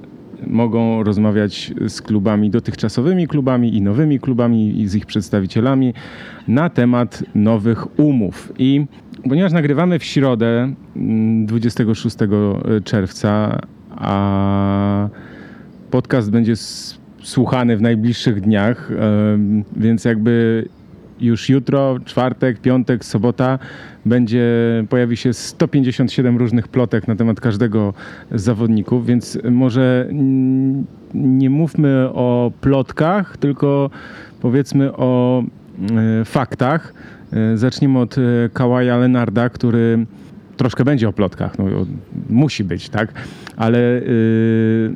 [0.46, 5.94] mogą rozmawiać z klubami, dotychczasowymi klubami i nowymi klubami i z ich przedstawicielami
[6.48, 8.52] na temat nowych umów.
[8.58, 8.86] I
[9.28, 10.72] ponieważ nagrywamy w środę
[11.46, 13.60] 26 mm, czerwca,
[13.90, 15.08] a
[15.90, 16.56] podcast będzie
[17.28, 18.90] słuchany w najbliższych dniach,
[19.76, 20.64] więc jakby
[21.20, 23.58] już jutro, czwartek, piątek, sobota
[24.06, 24.44] będzie,
[24.88, 27.94] pojawi się 157 różnych plotek na temat każdego
[28.32, 30.08] z zawodników, więc może
[31.14, 33.90] nie mówmy o plotkach, tylko
[34.40, 35.42] powiedzmy o
[36.20, 36.94] e, faktach.
[37.32, 38.20] E, zaczniemy od e,
[38.52, 40.06] Kawaja Lenarda, który
[40.56, 41.64] troszkę będzie o plotkach, no,
[42.30, 43.12] musi być, tak?
[43.56, 44.94] Ale yy,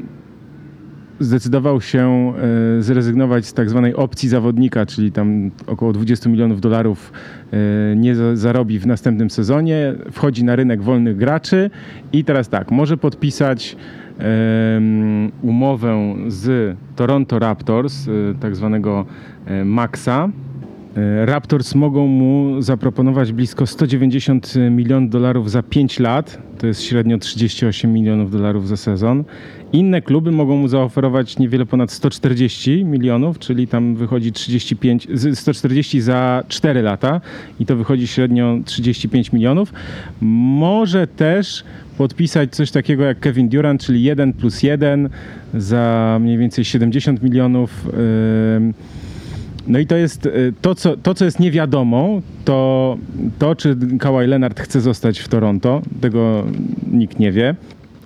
[1.24, 2.32] zdecydował się
[2.78, 7.12] e, zrezygnować z tak zwanej opcji zawodnika, czyli tam około 20 milionów dolarów
[7.52, 11.70] e, nie zarobi w następnym sezonie, wchodzi na rynek wolnych graczy
[12.12, 13.76] i teraz tak, może podpisać
[15.42, 19.06] umowę z Toronto Raptors, e, tak zwanego
[19.64, 20.28] Maxa.
[21.24, 27.92] Raptors mogą mu zaproponować blisko 190 milionów dolarów za 5 lat, to jest średnio 38
[27.92, 29.24] milionów dolarów za sezon
[29.72, 36.44] inne kluby mogą mu zaoferować niewiele ponad 140 milionów, czyli tam wychodzi 35, 140 za
[36.48, 37.20] 4 lata
[37.60, 39.72] i to wychodzi średnio 35 milionów.
[40.20, 41.64] Może też
[41.98, 45.08] podpisać coś takiego jak Kevin Durant, czyli 1 plus 1
[45.54, 47.86] za mniej więcej 70 milionów.
[49.66, 52.96] No i to jest y, to co, to, co jest niewiadomą, to
[53.38, 55.82] to, czy Kawhi Leonard chce zostać w Toronto.
[56.00, 56.44] Tego
[56.92, 57.54] nikt nie wie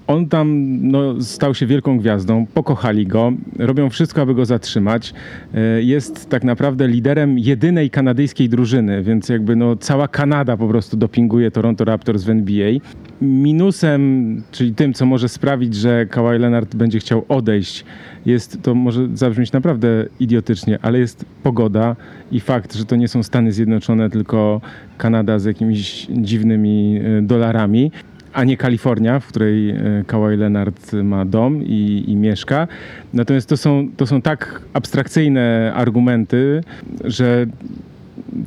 [0.07, 5.15] on tam no, stał się wielką gwiazdą, pokochali go, robią wszystko, aby go zatrzymać.
[5.55, 10.97] E, jest tak naprawdę liderem jedynej kanadyjskiej drużyny, więc jakby no, cała Kanada po prostu
[10.97, 12.73] dopinguje Toronto Raptors w NBA.
[13.21, 17.85] Minusem, czyli tym, co może sprawić, że Kawhi Leonard będzie chciał odejść,
[18.27, 21.97] jest, to może zabrzmieć naprawdę idiotycznie, ale jest pogoda
[22.33, 24.61] i fakt, że to nie są Stany Zjednoczone, tylko
[24.99, 27.91] Kanada z jakimiś dziwnymi e, dolarami
[28.37, 32.69] a nie Kalifornia, w której e, Kawhi Leonard ma dom i, i, mieszka.
[33.15, 36.61] Natomiast to są, to są tak abstrakcyjne argumenty,
[37.05, 37.47] że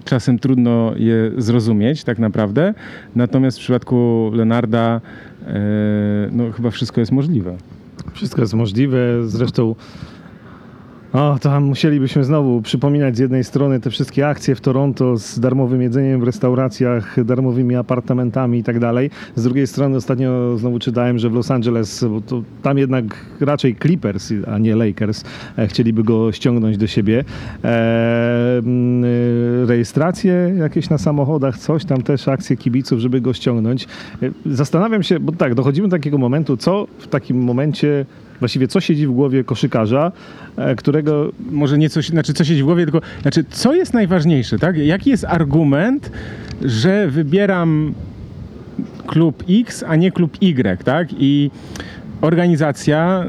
[0.05, 2.73] czasem trudno je zrozumieć tak naprawdę.
[3.15, 5.01] Natomiast w przypadku Leonarda
[5.47, 5.59] e,
[6.31, 7.55] no, chyba wszystko jest możliwe.
[8.13, 8.97] Wszystko jest możliwe.
[9.23, 9.75] Zresztą
[11.13, 15.81] o, tam musielibyśmy znowu przypominać z jednej strony te wszystkie akcje w Toronto z darmowym
[15.81, 19.09] jedzeniem w restauracjach, darmowymi apartamentami i tak dalej.
[19.35, 23.75] Z drugiej strony ostatnio znowu czytałem, że w Los Angeles, bo to tam jednak raczej
[23.75, 25.23] Clippers, a nie Lakers,
[25.57, 27.23] e, chcieliby go ściągnąć do siebie.
[27.63, 28.61] E,
[29.65, 33.87] rejestracje jakieś na samochodach, coś tam też akcje kibiców, żeby go ściągnąć.
[34.23, 38.05] E, zastanawiam się, bo tak, dochodzimy do takiego momentu, co w takim momencie
[38.39, 40.11] właściwie co siedzi w głowie koszykarza,
[40.57, 41.31] e, którego...
[41.51, 44.77] Może nie coś, znaczy co siedzi w głowie, tylko znaczy co jest najważniejsze, tak?
[44.77, 46.11] Jaki jest argument,
[46.61, 47.93] że wybieram
[49.07, 51.07] klub X, a nie klub Y, tak?
[51.19, 51.51] I
[52.21, 53.25] organizacja,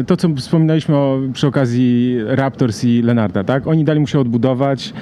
[0.00, 3.66] y, to co wspominaliśmy o, przy okazji Raptors i Lenarda, tak?
[3.66, 4.92] Oni dali mu się odbudować,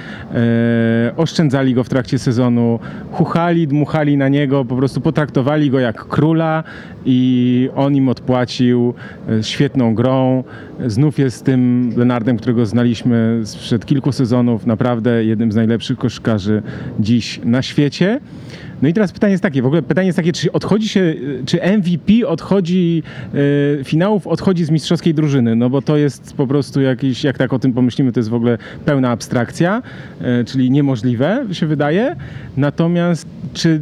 [1.11, 2.79] y, oszczędzali go w trakcie sezonu,
[3.11, 6.63] chuchali, dmuchali na niego, po prostu potraktowali go jak króla
[7.05, 8.93] i on im odpłacił
[9.29, 10.43] y, świetną grą.
[10.87, 16.61] Znów jest tym Lenardem, którego znaliśmy sprzed kilku sezonów, naprawdę jednym z najlepszych koszykarzy
[16.99, 18.19] dziś na świecie.
[18.81, 21.13] No i teraz pytanie jest takie, w ogóle pytanie jest takie, czy odchodzi się,
[21.45, 23.03] czy MVP odchodzi,
[23.79, 27.53] e, finałów odchodzi z mistrzowskiej drużyny, no bo to jest po prostu jakiś, jak tak
[27.53, 29.81] o tym pomyślimy, to jest w ogóle pełna abstrakcja,
[30.21, 32.15] e, czyli niemożliwe się wydaje.
[32.57, 33.81] Natomiast czy,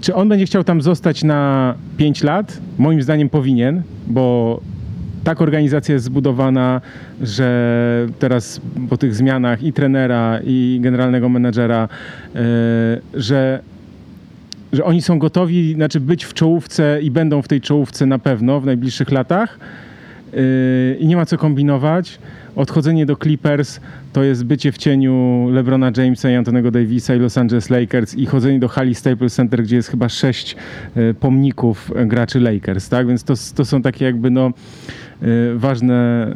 [0.00, 2.58] czy on będzie chciał tam zostać na 5 lat?
[2.78, 4.60] Moim zdaniem powinien, bo
[5.24, 6.80] tak organizacja jest zbudowana,
[7.22, 11.88] że teraz po tych zmianach i trenera, i generalnego menedżera,
[12.34, 12.38] e,
[13.14, 13.60] że
[14.72, 18.60] że oni są gotowi, znaczy być w czołówce i będą w tej czołówce na pewno
[18.60, 19.58] w najbliższych latach
[20.32, 20.40] yy,
[20.98, 22.18] i nie ma co kombinować.
[22.56, 23.80] Odchodzenie do Clippers
[24.12, 28.26] to jest bycie w cieniu LeBrona Jamesa i Antonego Davisa i Los Angeles Lakers i
[28.26, 30.56] chodzenie do hali Staples Center, gdzie jest chyba sześć
[30.96, 33.06] yy, pomników graczy Lakers, tak?
[33.06, 34.52] Więc to, to są takie jakby no
[35.22, 36.32] yy, ważne,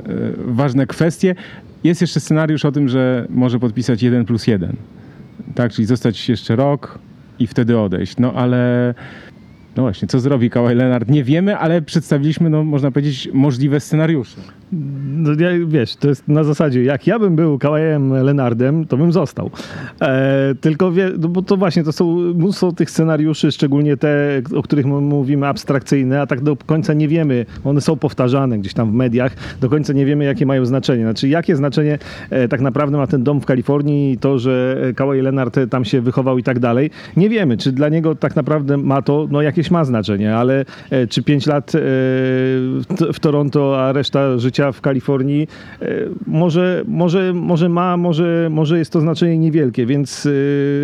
[0.46, 1.34] ważne kwestie.
[1.84, 4.76] Jest jeszcze scenariusz o tym, że może podpisać jeden plus jeden,
[5.54, 5.72] tak?
[5.72, 6.98] Czyli zostać jeszcze rok,
[7.40, 8.16] i wtedy odejść.
[8.18, 8.94] No ale
[9.76, 11.08] no właśnie, co zrobi Kawhi Leonard?
[11.08, 14.40] Nie wiemy, ale przedstawiliśmy, no można powiedzieć, możliwe scenariusze.
[14.72, 15.30] No,
[15.66, 19.50] wiesz, to jest na zasadzie, jak ja bym był Kawajem Lenardem, to bym został.
[20.02, 24.62] E, tylko wie, no bo to właśnie, to są mnóstwo tych scenariuszy, szczególnie te, o
[24.62, 28.94] których mówimy abstrakcyjne, a tak do końca nie wiemy, one są powtarzane gdzieś tam w
[28.94, 31.02] mediach, do końca nie wiemy, jakie mają znaczenie.
[31.02, 31.98] Znaczy, jakie znaczenie
[32.30, 36.38] e, tak naprawdę ma ten dom w Kalifornii, to, że Kawhi Leonard tam się wychował
[36.38, 36.90] i tak dalej.
[37.16, 41.06] Nie wiemy, czy dla niego tak naprawdę ma to, no jakieś ma znaczenie, ale e,
[41.06, 45.48] czy pięć lat e, w, w Toronto, a reszta życia życia w Kalifornii
[45.82, 45.86] e,
[46.26, 50.26] może, może, może ma, może, może jest to znaczenie niewielkie, więc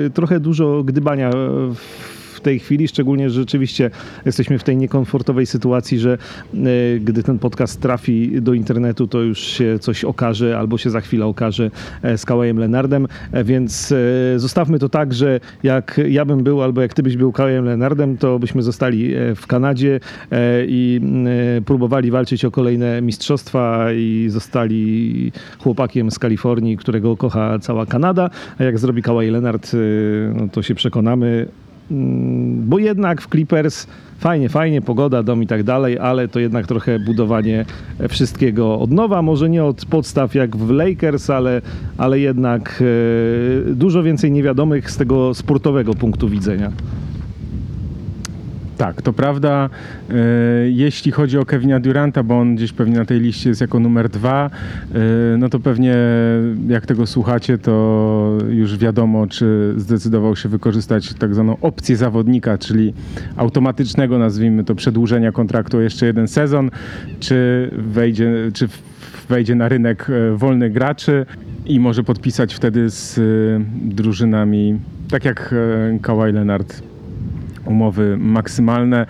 [0.06, 1.30] e, trochę dużo gdybania
[1.74, 2.15] w
[2.46, 3.90] tej chwili, szczególnie, że rzeczywiście
[4.26, 6.18] jesteśmy w tej niekomfortowej sytuacji, że
[6.54, 11.00] e, gdy ten podcast trafi do internetu, to już się coś okaże, albo się za
[11.00, 11.70] chwilę okaże
[12.02, 13.94] e, z Kawajem Lenardem, e, więc
[14.37, 18.16] zostawmy to tak, że jak ja bym był, albo jak ty byś był Kawajem Lenardem,
[18.16, 20.00] to byśmy zostali w Kanadzie
[20.66, 21.00] i
[21.66, 28.64] próbowali walczyć o kolejne mistrzostwa i zostali chłopakiem z Kalifornii, którego kocha cała Kanada, a
[28.64, 29.72] jak zrobi Kawhi Leonard,
[30.35, 31.48] no to się przekonamy.
[31.90, 33.87] Mm, bo jednak w Clippers
[34.18, 37.64] fajnie, fajnie, pogoda, dom i tak dalej, ale to jednak trochę budowanie
[38.09, 41.62] wszystkiego od nowa, może nie od podstaw jak w Lakers, ale,
[41.99, 42.83] ale jednak
[43.70, 46.72] e, dużo więcej niewiadomych z tego sportowego punktu widzenia.
[48.76, 49.70] Tak, to prawda.
[50.10, 50.14] E,
[50.68, 54.08] jeśli chodzi o Kevina Duranta, bo on gdzieś pewnie na tej liście jest jako numer
[54.08, 54.50] dwa,
[54.94, 54.98] e,
[55.38, 55.96] no to pewnie
[56.68, 62.92] jak tego słuchacie, to już wiadomo, czy zdecydował się wykorzystać tak zwaną opcję zawodnika, czyli
[63.36, 66.70] automatycznego, nazwijmy to, przedłużenia kontraktu o jeszcze jeden sezon,
[67.20, 68.68] czy wejdzie, czy
[69.28, 71.26] wejdzie na rynek e, wolnych graczy
[71.66, 73.20] i może podpisać wtedy z
[73.82, 74.78] drużynami,
[75.10, 75.54] tak jak
[76.02, 76.82] Kawhi Leonard
[77.66, 79.07] umowy maksymalne.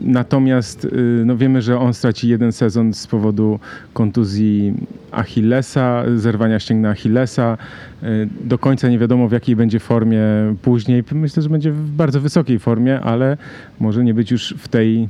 [0.00, 3.58] Natomiast y, no wiemy, że on straci jeden sezon z powodu
[3.92, 4.74] kontuzji
[5.12, 7.58] Achillesa, zerwania ścięgna Achillesa.
[8.02, 10.22] Y, do końca nie wiadomo w jakiej będzie formie
[10.62, 11.04] później.
[11.12, 13.36] Myślę, że będzie w bardzo wysokiej formie, ale
[13.80, 15.08] może nie być już w tej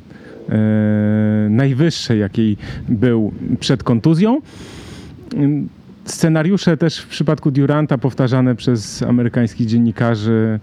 [0.49, 2.57] e, najwyższej, jakiej
[2.89, 4.41] był przed kontuzją.
[6.05, 10.61] Scenariusze też w przypadku Duranta powtarzane przez amerykańskich dziennikarzy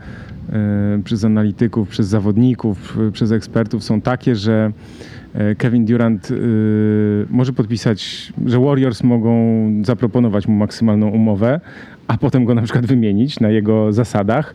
[0.51, 4.71] E, przez analityków, przez zawodników, przez ekspertów są takie, że
[5.33, 6.35] e, Kevin Durant e,
[7.29, 9.33] może podpisać, że Warriors mogą
[9.85, 11.59] zaproponować mu maksymalną umowę,
[12.07, 14.53] a potem go na przykład wymienić na jego zasadach,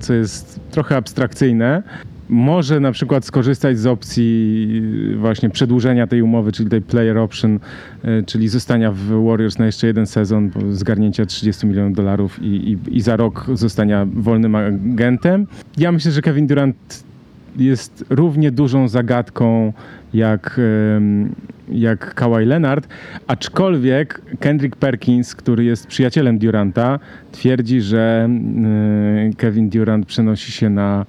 [0.00, 1.82] co jest trochę abstrakcyjne
[2.30, 4.82] może na przykład skorzystać z opcji
[5.16, 7.58] właśnie przedłużenia tej umowy, czyli tej player option,
[8.04, 12.96] e, czyli zostania w Warriors na jeszcze jeden sezon, zgarnięcia 30 milionów dolarów i, i,
[12.96, 15.46] i za rok zostania wolnym agentem.
[15.76, 17.04] Ja myślę, że Kevin Durant
[17.56, 19.72] jest równie dużą zagadką
[20.14, 20.60] jak,
[21.68, 22.88] jak Kawhi Leonard,
[23.26, 26.98] aczkolwiek Kendrick Perkins, który jest przyjacielem Duranta,
[27.32, 31.06] twierdzi, że e, Kevin Durant przenosi się na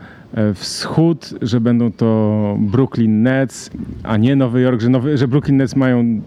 [0.56, 3.70] wschód, że będą to Brooklyn Nets,
[4.04, 6.22] a nie Nowy Jork, że, Nowy, że Brooklyn Nets mają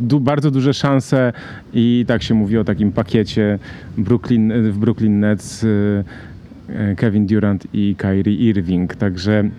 [0.00, 1.32] du, bardzo duże szanse
[1.72, 3.58] i tak się mówi o takim pakiecie
[3.98, 5.66] Brooklyn, w Brooklyn Nets.
[6.68, 8.96] E, Kevin Durant i Kyrie Irving.
[8.96, 9.50] Także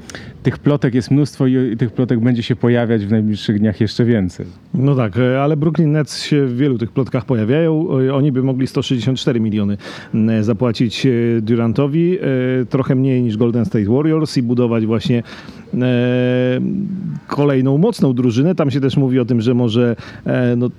[0.44, 4.46] tych plotek jest mnóstwo i tych plotek będzie się pojawiać w najbliższych dniach jeszcze więcej.
[4.74, 7.88] No tak, e, ale Brooklyn Nets się w wielu tych plotkach pojawiają.
[8.00, 9.78] E, oni by mogli 164 miliony
[10.42, 11.08] zapłacić
[11.42, 12.18] Durantowi,
[12.70, 15.24] trochę mniej niż Golden State Warriors i budować właśnie
[17.38, 18.56] kolejną mocną drużynę.
[18.56, 19.96] Tam się też mówi o tym, że może
[20.58, 20.70] no,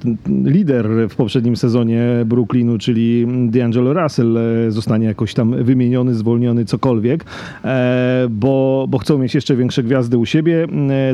[0.44, 4.38] lider w poprzednim sezonie Brooklynu, czyli D'Angelo Russell
[4.68, 7.24] zostanie jakoś tam wymieniony, zwolniony, cokolwiek,
[8.30, 10.66] bo, bo chcą mieć jeszcze większe gwiazdy u siebie.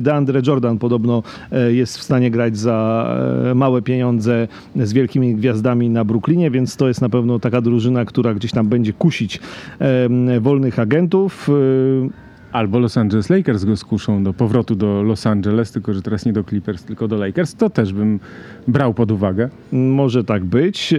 [0.02, 1.22] DeAndre Jordan podobno
[1.52, 3.08] e, jest w stanie grać za
[3.50, 8.04] e, małe pieniądze z wielkimi gwiazdami na Brooklynie, więc to jest na pewno taka drużyna,
[8.04, 9.40] która gdzieś tam będzie kusić
[10.40, 11.50] wolnych agentów.
[12.54, 16.32] Albo Los Angeles Lakers go skuszą do powrotu do Los Angeles, tylko że teraz nie
[16.32, 17.54] do Clippers, tylko do Lakers.
[17.54, 18.20] To też bym
[18.68, 19.48] brał pod uwagę.
[19.72, 20.94] Może tak być.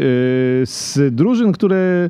[0.65, 2.09] Z drużyn, które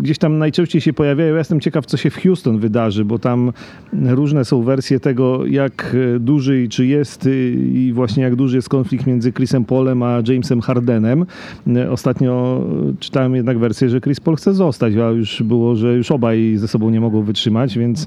[0.00, 1.32] gdzieś tam najczęściej się pojawiają.
[1.32, 3.52] Ja jestem ciekaw, co się w Houston wydarzy, bo tam
[3.92, 7.28] różne są wersje tego, jak duży i czy jest
[7.72, 11.26] i właśnie jak duży jest konflikt między Chrisem Paulem a Jamesem Hardenem.
[11.90, 12.64] Ostatnio
[13.00, 16.68] czytałem jednak wersję, że Chris Paul chce zostać, a już było, że już obaj ze
[16.68, 18.06] sobą nie mogą wytrzymać, więc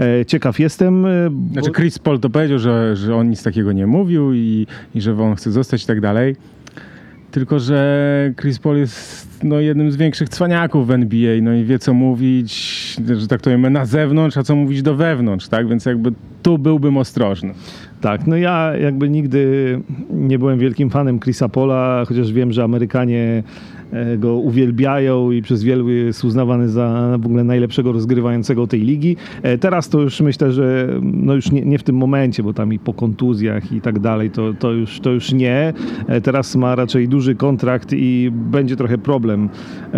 [0.00, 1.06] e, ciekaw jestem.
[1.06, 1.52] E, bo...
[1.52, 5.22] Znaczy Chris Paul to powiedział, że, że on nic takiego nie mówił i, i że
[5.22, 6.36] on chce zostać i tak dalej.
[7.34, 11.78] Tylko, że Chris Paul jest no, jednym z większych cwaniaków w NBA, no i wie
[11.78, 12.52] co mówić,
[13.16, 15.68] że tak to powiem, na zewnątrz, a co mówić do wewnątrz, tak?
[15.68, 16.12] Więc jakby
[16.42, 17.54] tu byłbym ostrożny.
[18.00, 19.80] Tak, no ja jakby nigdy
[20.10, 23.42] nie byłem wielkim fanem Chrisa Pola, chociaż wiem, że Amerykanie
[24.18, 29.16] go uwielbiają i przez wielu jest uznawany za w ogóle najlepszego rozgrywającego tej ligi.
[29.42, 32.72] E, teraz to już myślę, że no już nie, nie w tym momencie, bo tam
[32.72, 35.72] i po kontuzjach i tak dalej, to, to, już, to już nie.
[36.06, 39.48] E, teraz ma raczej duży kontrakt i będzie trochę problem,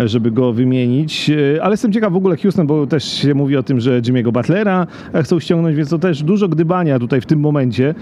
[0.05, 1.31] żeby go wymienić.
[1.61, 4.87] Ale jestem ciekaw w ogóle Houston, bo też się mówi o tym, że Jimmy'ego Butlera
[5.23, 7.95] chcą ściągnąć, więc to też dużo gdybania tutaj w tym momencie.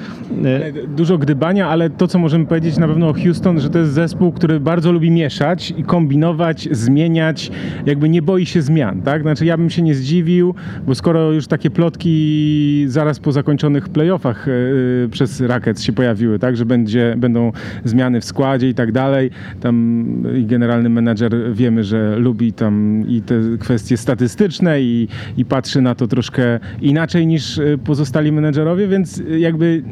[0.98, 4.32] Dużo gdybania, ale to, co możemy powiedzieć na pewno o Houston, że to jest zespół,
[4.32, 7.52] który bardzo lubi mieszać i kombinować, zmieniać,
[7.86, 9.22] jakby nie boi się zmian, tak?
[9.22, 10.56] Znaczy ja bym się nie zdziwił,
[10.88, 16.58] bo skoro już takie plotki zaraz po zakończonych playoffach yy, przez Rackets się pojawiły, tak?
[16.58, 17.52] Że będzie, będą
[17.84, 19.30] zmiany w składzie i tak dalej,
[19.60, 20.06] tam
[20.38, 25.08] i generalny menadżer wiemy, że lubi tam i te kwestie statystyczne i,
[25.38, 29.84] i patrzy na to troszkę inaczej niż e, pozostali menedżerowie, więc jakby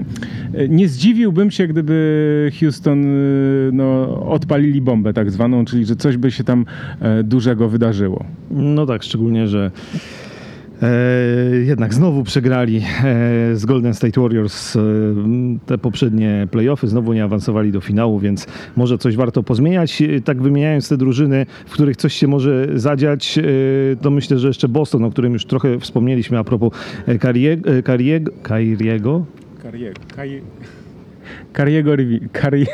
[0.69, 3.05] nie zdziwiłbym się, gdyby Houston
[3.71, 6.65] no, odpalili bombę tak zwaną, czyli że coś by się tam
[6.99, 8.25] e, dużego wydarzyło.
[8.51, 9.71] No tak, szczególnie, że
[10.83, 12.81] E, jednak znowu przegrali e,
[13.55, 14.79] z Golden State Warriors e,
[15.65, 20.03] te poprzednie playoffy, znowu nie awansowali do finału, więc może coś warto pozmieniać.
[20.25, 23.39] Tak wymieniając te drużyny, w których coś się może zadziać,
[24.01, 26.73] to myślę, że jeszcze Boston, o którym już trochę wspomnieliśmy a propos
[27.19, 27.69] Kariego.
[27.83, 28.31] Kariego?
[28.41, 29.25] Kariego?
[31.53, 31.91] Kariego
[32.31, 32.71] Kariego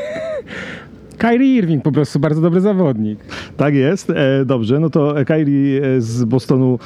[1.20, 3.20] Kyrie Irving po prostu bardzo dobry zawodnik.
[3.58, 4.80] Tak jest, e, dobrze.
[4.80, 6.80] No to Kyrie e, z Bostonu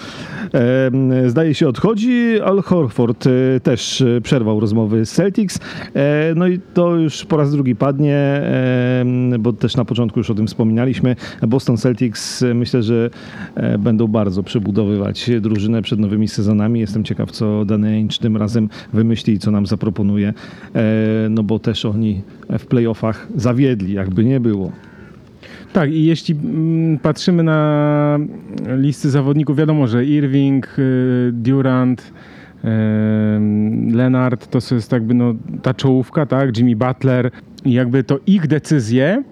[0.53, 2.41] e, zdaje się odchodzi.
[2.41, 5.59] Al Horford e, też e, przerwał rozmowy z Celtics.
[5.95, 8.41] E, no i to już po raz drugi padnie,
[9.39, 11.15] bo też na początku już o tym wspominaliśmy.
[11.47, 13.09] Boston Celtics myślę, że
[13.79, 16.79] będą bardzo przebudowywać drużynę przed nowymi sezonami.
[16.79, 20.33] Jestem ciekaw, co Danny Ainge tym razem wymyśli i co nam zaproponuje.
[21.29, 22.21] No bo też oni
[22.59, 24.71] w playoffach zawiedli, jakby nie było.
[25.73, 28.19] Tak, i jeśli mm, patrzymy na
[28.77, 32.67] listy zawodników, wiadomo, że Irving, y, Durant, y,
[33.95, 36.57] Leonard to jest jakby no, ta czołówka, tak?
[36.57, 37.31] Jimmy Butler
[37.65, 39.23] i jakby to ich decyzje,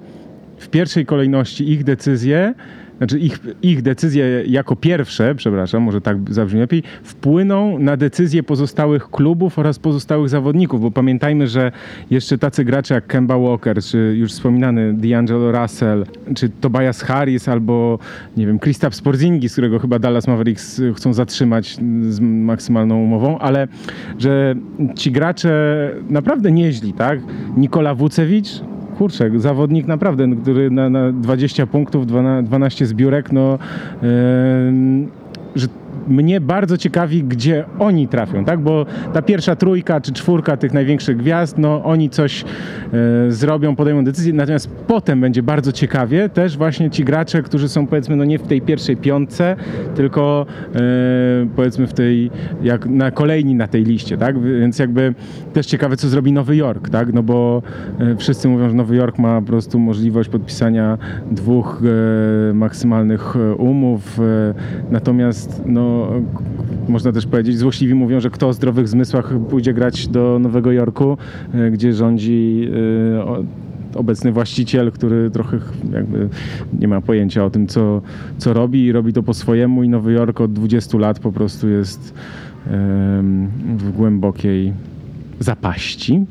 [0.58, 2.54] w pierwszej kolejności ich decyzje
[3.02, 9.10] znaczy ich, ich decyzje jako pierwsze, przepraszam, może tak zabrzmi lepiej, wpłyną na decyzje pozostałych
[9.10, 11.72] klubów oraz pozostałych zawodników, bo pamiętajmy, że
[12.10, 18.00] jeszcze tacy gracze jak Kemba Walker, czy już wspominany D'Angelo Russell, czy Tobias Harris, albo
[18.38, 21.78] nie wiem, Kristaps Porzingis, którego chyba Dallas Mavericks chcą zatrzymać
[22.10, 23.68] z maksymalną umową, ale
[24.20, 24.56] że
[24.96, 25.52] ci gracze
[26.10, 27.20] naprawdę nieźli, tak?
[27.58, 28.62] Nikola Wucewicz,
[29.02, 32.08] kurczę, zawodnik naprawdę, no, który na, na 20 punktów,
[32.44, 33.60] 12 zbiórek, no,
[34.02, 34.08] yy,
[35.56, 35.68] że
[36.08, 38.60] mnie bardzo ciekawi, gdzie oni trafią, tak?
[38.60, 44.04] Bo ta pierwsza trójka czy czwórka tych największych gwiazd, no oni coś e, zrobią, podejmą
[44.04, 48.40] decyzję, natomiast potem będzie bardzo ciekawie też właśnie ci gracze, którzy są powiedzmy no nie
[48.40, 49.56] w tej pierwszej piątce,
[49.96, 50.46] tylko
[50.76, 50.80] e,
[51.56, 52.32] powiedzmy w tej,
[52.64, 54.42] jak na kolejni na tej liście, tak?
[54.42, 55.14] Więc jakby
[55.54, 57.14] też ciekawe, co zrobi Nowy Jork, tak?
[57.14, 57.62] No bo
[58.00, 60.98] e, wszyscy mówią, że Nowy Jork ma po prostu możliwość podpisania
[61.32, 61.82] dwóch
[62.50, 64.54] e, maksymalnych e, umów, e,
[64.92, 65.91] natomiast no,
[66.90, 71.18] można też powiedzieć, złośliwi mówią, że kto o zdrowych zmysłach pójdzie grać do Nowego Jorku,
[71.54, 72.68] e, gdzie rządzi
[73.96, 75.60] e, obecny właściciel, który trochę
[75.94, 76.30] jakby
[76.80, 78.02] nie ma pojęcia o tym, co,
[78.38, 79.84] co robi i robi to po swojemu.
[79.84, 82.14] I Nowy Jork od 20 lat po prostu jest
[83.78, 84.74] w głębokiej
[85.44, 86.26] zapaści,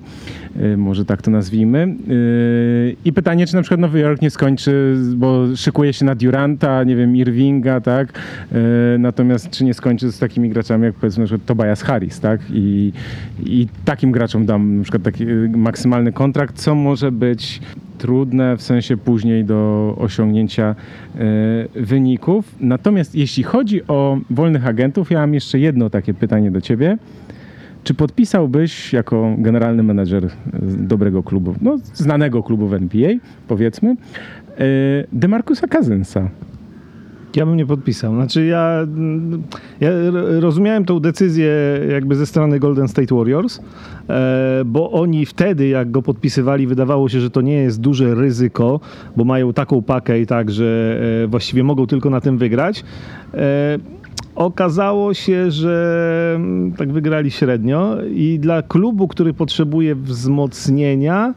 [0.60, 1.96] y, może tak to nazwijmy.
[2.10, 6.84] Y, I pytanie, czy na przykład Nowy Jork nie skończy, bo szykuje się na Duranta,
[6.84, 8.12] nie wiem, Irvinga, tak?
[8.14, 12.40] Y, Natomiast czy nie skończy z takimi graczami jak powiedzmy na przykład Tobias Harris, tak?
[12.52, 12.92] I,
[13.46, 17.60] I takim graczom dam na przykład taki maksymalny kontrakt, co może być
[17.98, 20.74] trudne w sensie później do osiągnięcia
[21.76, 22.54] y, wyników.
[22.60, 26.98] Natomiast jeśli chodzi o wolnych agentów, ja mam jeszcze jedno takie pytanie do ciebie.
[27.84, 30.28] Czy podpisałbyś jako generalny menedżer
[30.78, 33.10] dobrego klubu, no znanego klubu w NBA,
[33.48, 34.64] powiedzmy, e,
[35.12, 36.30] Demarcusa Cousinsa?
[37.36, 38.14] Ja bym nie podpisał.
[38.14, 38.86] Znaczy ja,
[39.80, 39.90] ja
[40.40, 41.52] rozumiałem tą decyzję
[41.92, 43.60] jakby ze strony Golden State Warriors,
[44.08, 48.80] e, bo oni wtedy jak go podpisywali wydawało się, że to nie jest duże ryzyko,
[49.16, 52.84] bo mają taką pakę i tak, że e, właściwie mogą tylko na tym wygrać.
[54.34, 61.34] Okazało się, że mm, tak wygrali średnio i dla klubu, który potrzebuje wzmocnienia,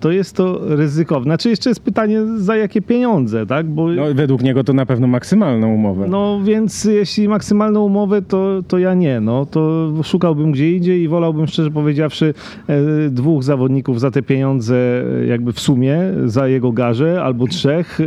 [0.00, 1.24] to jest to ryzykowne.
[1.24, 3.66] Znaczy jeszcze jest pytanie, za jakie pieniądze, tak?
[3.66, 6.06] Bo No, według niego to na pewno maksymalną umowę.
[6.08, 9.20] no więc jeśli maksymalną umowę, to, to ja nie.
[9.20, 12.34] No, to szukałbym gdzie indziej i wolałbym szczerze powiedziawszy
[12.68, 14.76] e, dwóch zawodników za te pieniądze
[15.22, 18.04] e, jakby w sumie, za jego garze albo trzech e,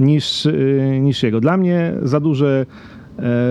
[0.00, 0.48] niż,
[1.00, 1.40] niż jego.
[1.40, 2.66] Dla mnie za duże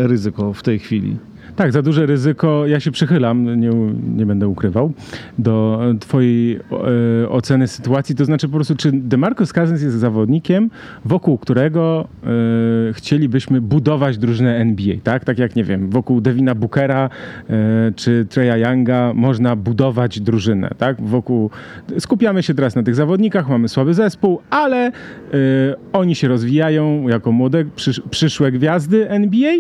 [0.03, 1.17] ryzyko w tej chwili.
[1.56, 2.68] Tak, za duże ryzyko.
[2.68, 3.70] Ja się przychylam, nie,
[4.16, 4.93] nie będę ukrywał,
[5.39, 6.60] do twojej e,
[7.30, 8.16] oceny sytuacji.
[8.16, 10.70] To znaczy po prostu, czy DeMarcus Cousins jest zawodnikiem,
[11.06, 15.26] wokół którego e, chcielibyśmy budować drużynę NBA, tak?
[15.26, 17.10] Tak jak, nie wiem, wokół Devina Bookera
[17.49, 21.02] e, czy Treya Younga można budować drużynę, tak?
[21.02, 21.49] Wokół...
[21.99, 24.91] Skupiamy się teraz na tych zawodnikach, mamy słaby zespół, ale e,
[25.93, 29.54] oni się rozwijają jako młode, przysz, przyszłe gwiazdy NBA,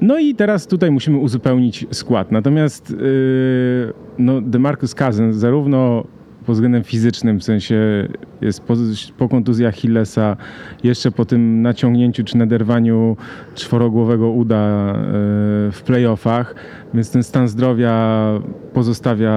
[0.00, 2.32] no i teraz tutaj musimy uzupełnić skład.
[2.32, 6.04] Natomiast yy, no, DeMarcus Cousins zarówno
[6.46, 8.08] pod względem fizycznym, w sensie
[8.40, 8.74] jest po,
[9.18, 10.36] po kontuzji Achillesa,
[10.84, 13.16] jeszcze po tym naciągnięciu czy naderwaniu
[13.54, 16.54] czworogłowego uda yy, w playoffach,
[16.94, 18.28] więc ten stan zdrowia
[18.72, 19.32] pozostawia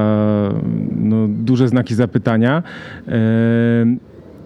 [0.96, 2.64] no, duże znaki zapytania.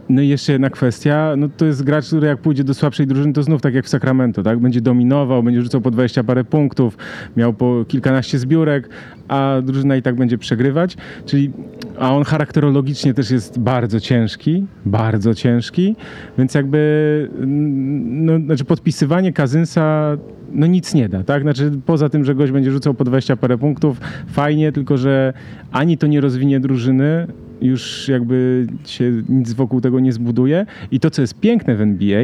[0.09, 3.33] No i jeszcze jedna kwestia, no to jest gracz, który jak pójdzie do słabszej drużyny,
[3.33, 4.59] to znów tak jak w Sacramento, tak?
[4.59, 6.97] Będzie dominował, będzie rzucał po 20 parę punktów,
[7.37, 8.89] miał po kilkanaście zbiórek,
[9.27, 10.97] a drużyna i tak będzie przegrywać.
[11.25, 11.51] Czyli,
[11.99, 15.95] a on charakterologicznie też jest bardzo ciężki, bardzo ciężki,
[16.37, 20.17] więc jakby, no, znaczy podpisywanie Kazynsa
[20.53, 21.41] no nic nie da, tak?
[21.41, 25.33] Znaczy poza tym, że gość będzie rzucał po 20 parę punktów, fajnie, tylko że
[25.71, 27.27] ani to nie rozwinie drużyny,
[27.64, 30.66] już jakby się nic wokół tego nie zbuduje.
[30.91, 32.24] I to, co jest piękne w NBA,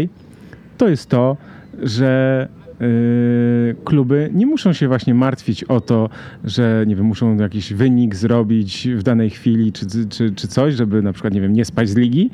[0.78, 1.38] to jest to,
[1.84, 2.48] że
[2.80, 6.10] yy, kluby nie muszą się właśnie martwić o to,
[6.44, 11.02] że nie wiem, muszą jakiś wynik zrobić w danej chwili czy, czy, czy coś, żeby
[11.02, 12.30] na przykład, nie wiem, nie spać z ligi,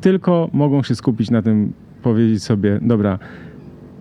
[0.00, 1.72] tylko mogą się skupić na tym,
[2.02, 3.18] powiedzieć sobie, dobra,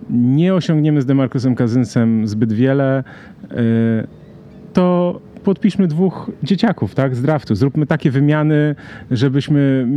[0.09, 3.03] nie osiągniemy z Demarcusem Cousinsem zbyt wiele,
[3.51, 3.57] yy,
[4.73, 7.55] to podpiszmy dwóch dzieciaków, tak, z draftu.
[7.55, 8.75] Zróbmy takie wymiany,
[9.11, 9.87] żebyśmy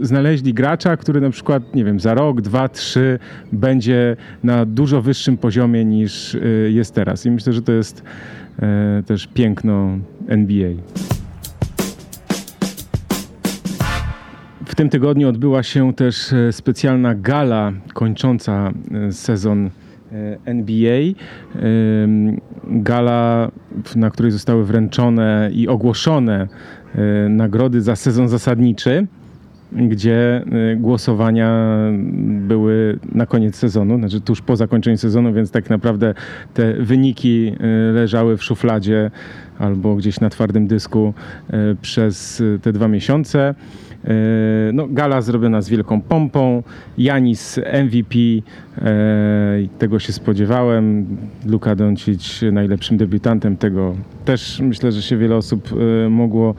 [0.00, 3.18] znaleźli gracza, który na przykład, nie wiem, za rok, dwa, trzy
[3.52, 7.26] będzie na dużo wyższym poziomie niż y, jest teraz.
[7.26, 8.02] I myślę, że to jest
[8.62, 10.70] e, też piękno NBA.
[14.66, 18.72] W tym tygodniu odbyła się też e, specjalna gala kończąca
[19.10, 19.70] sezon
[20.44, 21.00] NBA.
[22.04, 23.50] Ym, Gala,
[23.96, 26.48] na której zostały wręczone i ogłoszone
[26.94, 29.06] e, nagrody za sezon zasadniczy.
[29.72, 30.44] gdzie
[30.76, 31.76] głosowania
[32.22, 36.14] były na koniec sezonu, znaczy tuż po zakończeniu sezonu, więc tak naprawdę
[36.54, 37.52] te wyniki
[37.92, 39.10] leżały w szufladzie
[39.58, 41.14] albo gdzieś na twardym dysku
[41.82, 43.54] przez te dwa miesiące.
[44.04, 46.62] E, no, gala zrobiona z wielką pompą.
[46.98, 48.16] Janis MVP,
[48.78, 51.06] e, tego się spodziewałem.
[51.46, 53.94] Luka Doncic najlepszym debiutantem, tego
[54.24, 55.68] też myślę, że się wiele osób
[56.06, 56.54] e, mogło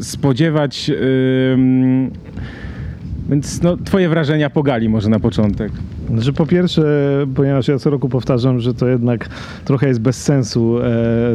[0.00, 0.90] spodziewać.
[3.28, 5.72] Więc no, twoje wrażenia po gali może na początek.
[6.14, 6.82] Znaczy po pierwsze,
[7.34, 9.28] ponieważ ja co roku powtarzam, że to jednak
[9.64, 10.82] trochę jest bez sensu e,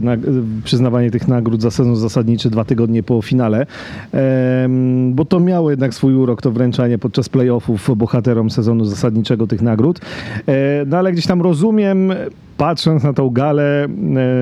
[0.02, 0.18] na,
[0.64, 3.66] przyznawanie tych nagród za sezon zasadniczy dwa tygodnie po finale,
[4.14, 4.70] e,
[5.10, 10.00] bo to miało jednak swój urok, to wręczanie podczas playoffów bohaterom sezonu zasadniczego tych nagród.
[10.48, 12.14] E, no ale gdzieś tam rozumiem
[12.58, 13.88] patrząc na tą galę,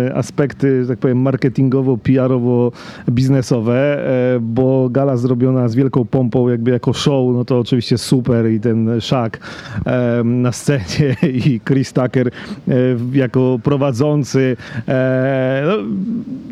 [0.08, 2.72] e, aspekty, tak powiem, marketingowo, PR-owo,
[3.10, 8.52] biznesowe, e, bo gala zrobiona z wielką pompą, jakby jako show, no to oczywiście super
[8.52, 9.32] i ten Shaq
[9.86, 11.16] e, na scenie
[11.46, 12.30] i Chris Tucker
[13.14, 14.58] jako prowadzący.
[15.68, 15.74] No,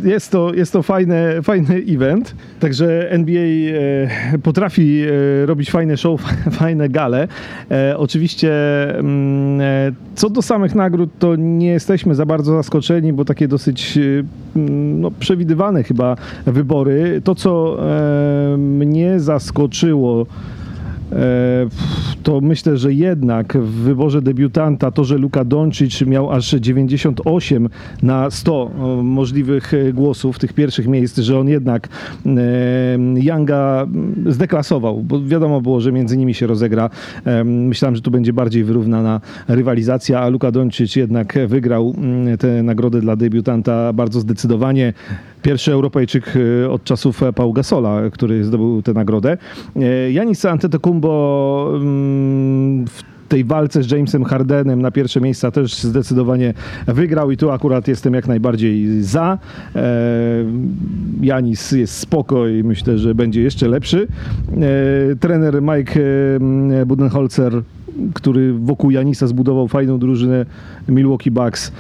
[0.10, 3.70] jest to, jest to fajny, fajny event, także NBA
[4.44, 5.04] potrafi
[5.46, 6.22] robić fajne show,
[6.62, 7.28] fajne gale.
[7.98, 8.52] Oczywiście
[8.98, 9.62] mm,
[10.16, 14.24] co do samych nagród, to nie jesteśmy za bardzo zaskoczeni, bo takie dosyć y,
[14.56, 16.16] no, przewidywane chyba
[16.46, 17.22] wybory.
[17.24, 20.61] To, co e, mnie zaskoczyło, E,
[22.24, 27.70] to myślę, że jednak w wyborze debiutanta to, że Luka Doncic miał aż 98
[28.04, 31.90] na 100 e, możliwych e, głosów tych pierwszych miejsc, że on jednak
[33.16, 33.88] Younga
[34.26, 36.90] zdeklasował, bo wiadomo było, że między nimi się rozegra.
[37.46, 41.96] Myślałem, że tu będzie bardziej wyrównana rywalizacja, a Luka Doncic jednak wygrał
[42.40, 44.94] tę nagrodę dla debiutanta bardzo zdecydowanie.
[45.42, 46.34] Pierwszy Europejczyk
[46.70, 49.38] od czasów Pau Gasola, który zdobył tę nagrodę.
[50.12, 56.54] Janis Antetokounmpo mm, w tej walce z Jamesem Hardenem na pierwsze miejsca też zdecydowanie
[56.88, 59.38] wygrał i tu akurat jestem jak najbardziej za.
[59.76, 59.82] E,
[61.22, 64.08] Janis jest spoko i myślę, że będzie jeszcze lepszy.
[65.12, 66.02] E, trener Mike
[66.82, 67.62] e, Budenholzer,
[68.14, 70.46] który wokół Janisa zbudował fajną drużynę
[70.90, 71.72] Milwaukee Bucks,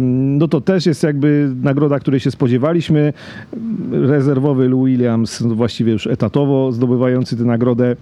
[0.00, 3.12] no to też jest jakby nagroda, której się spodziewaliśmy.
[3.92, 7.96] Rezerwowy Lou Williams, właściwie już etatowo zdobywający tę nagrodę,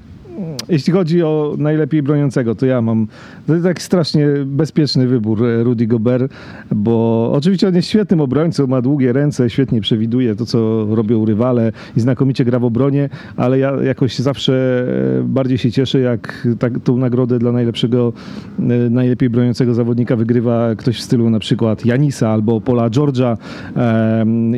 [0.69, 3.07] jeśli chodzi o najlepiej broniącego, to ja mam
[3.47, 6.33] to tak strasznie bezpieczny wybór e, Rudy Gobert,
[6.71, 11.73] bo oczywiście on jest świetnym obrońcą, ma długie ręce, świetnie przewiduje to, co robią rywale
[11.97, 14.85] i znakomicie gra w obronie, ale ja jakoś zawsze
[15.19, 18.13] e, bardziej się cieszę, jak tak, tą nagrodę dla najlepszego,
[18.59, 23.37] e, najlepiej broniącego zawodnika wygrywa ktoś w stylu na przykład Janisa albo Pola Georgia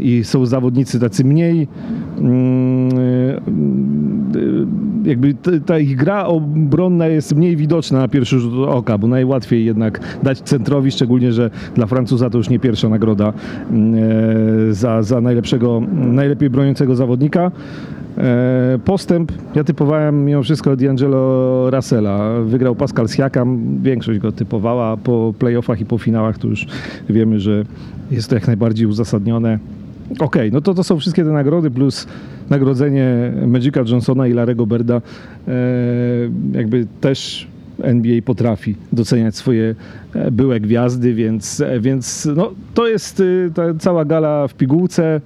[0.03, 1.69] i są zawodnicy tacy mniej
[2.19, 2.91] mm,
[5.05, 5.35] jakby
[5.67, 10.41] ta ich gra obronna jest mniej widoczna na pierwszy rzut oka, bo najłatwiej jednak dać
[10.41, 13.33] centrowi, szczególnie, że dla Francuza to już nie pierwsza nagroda
[13.71, 13.95] mm,
[14.71, 17.51] e, za, za najlepszego, najlepiej broniącego zawodnika.
[18.19, 22.41] E, postęp, ja typowałem mimo wszystko D'Angelo Russella.
[22.41, 26.67] Wygrał Pascal Siakam, większość go typowała po playoffach i po finałach, to już
[27.09, 27.65] wiemy, że
[28.11, 29.59] jest to jak najbardziej uzasadnione.
[30.11, 32.07] Okej, okay, no to to są wszystkie te nagrody plus
[32.51, 34.95] nagrodzenie Magica Johnsona i Larego Berda.
[34.95, 35.53] E,
[36.53, 37.49] jakby też
[37.83, 39.75] NBA potrafi doceniać swoje
[40.15, 43.23] e, byłe gwiazdy, więc, e, więc no, to jest
[43.55, 45.21] ta cała gala w pigułce.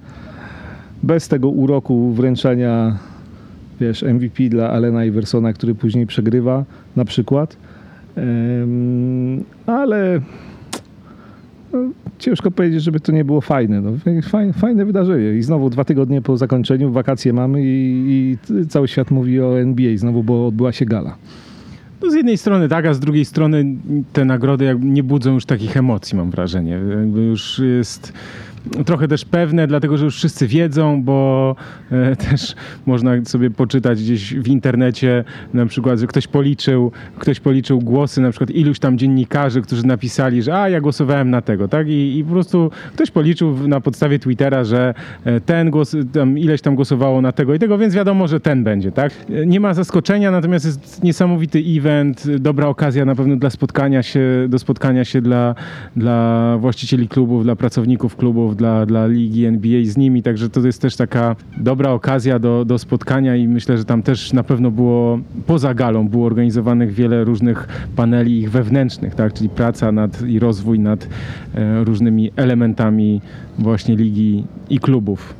[1.03, 2.97] Bez tego uroku wręczania
[3.81, 6.63] wiesz, MVP dla Alena Iversona, który później przegrywa
[6.95, 7.57] na przykład.
[9.65, 10.21] Ale
[12.19, 13.81] ciężko powiedzieć, żeby to nie było fajne.
[13.81, 13.91] No,
[14.21, 15.33] fajne, fajne wydarzenie.
[15.33, 19.97] I znowu dwa tygodnie po zakończeniu, wakacje mamy i, i cały świat mówi o NBA
[19.97, 21.17] znowu, bo odbyła się gala.
[22.01, 23.65] No z jednej strony tak, a z drugiej strony
[24.13, 26.79] te nagrody nie budzą już takich emocji, mam wrażenie.
[26.89, 28.13] Jakby już jest
[28.85, 31.55] trochę też pewne, dlatego że już wszyscy wiedzą, bo
[31.91, 32.55] e, też
[32.85, 38.29] można sobie poczytać gdzieś w internecie na przykład, że ktoś policzył, ktoś policzył głosy na
[38.29, 41.87] przykład iluś tam dziennikarzy, którzy napisali, że a ja głosowałem na tego, tak?
[41.87, 44.93] I, i po prostu ktoś policzył na podstawie Twittera, że
[45.25, 48.63] e, ten głos, tam ileś tam głosowało na tego i tego, więc wiadomo, że ten
[48.63, 49.11] będzie, tak?
[49.29, 54.21] E, nie ma zaskoczenia, natomiast jest niesamowity event, dobra okazja na pewno dla spotkania się,
[54.49, 55.55] do spotkania się dla,
[55.95, 60.81] dla właścicieli klubów, dla pracowników klubów, dla, dla ligi NBA z nimi, także to jest
[60.81, 65.19] też taka dobra okazja do, do spotkania i myślę, że tam też na pewno było,
[65.47, 70.79] poza galą, było organizowanych wiele różnych paneli ich wewnętrznych, tak, czyli praca nad i rozwój
[70.79, 71.07] nad
[71.55, 73.21] e, różnymi elementami
[73.59, 75.33] właśnie ligi i klubów.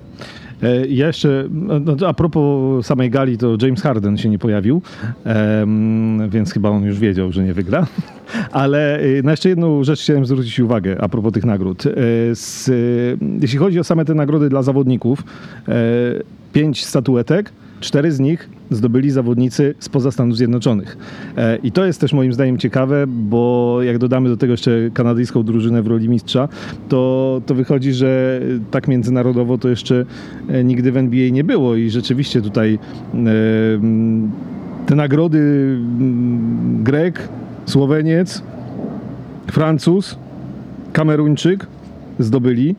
[0.63, 4.81] E, Ja jeszcze, no, a propos samej gali, to James Harden się nie pojawił,
[6.29, 7.87] więc chyba on już wiedział, że nie wygra.
[8.51, 11.85] Ale e, na jeszcze jedną rzecz chciałem zwrócić uwagę a propos tych nagród.
[11.85, 11.91] E,
[13.41, 15.23] jeśli chodzi o same te nagrody dla zawodników,
[15.67, 15.73] e,
[16.53, 20.97] pięć statuetek, cztery z nich zdobyli zawodnicy spoza Stanów Zjednoczonych.
[21.37, 25.43] E, I to jest też moim zdaniem ciekawe, bo jak dodamy do tego jeszcze kanadyjską
[25.43, 26.49] drużynę w roli mistrza,
[26.89, 30.05] to, to wychodzi, że tak międzynarodowo to jeszcze
[30.49, 32.79] e, nigdy w NBA nie było i rzeczywiście tutaj
[33.13, 33.19] e,
[34.85, 37.29] te nagrody mm, Grek,
[37.65, 38.43] Słoweniec,
[39.51, 40.17] Francuz,
[40.93, 41.67] Kameruńczyk
[42.19, 42.75] zdobyli.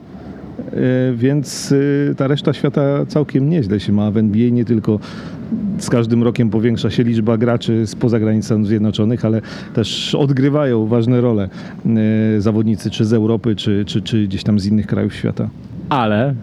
[0.73, 1.75] E, Więc
[2.11, 4.99] e, ta reszta świata całkiem nieźle się ma w NBA, nie tylko
[5.79, 9.41] z każdym rokiem powiększa się liczba graczy spoza granic Stanów Zjednoczonych, ale
[9.75, 11.49] też odgrywają ważne role
[12.37, 15.51] e, zawodnicy czy z Europy, czy, czy, czy gdzieś tam z innych krajów świata.
[15.89, 16.35] Ale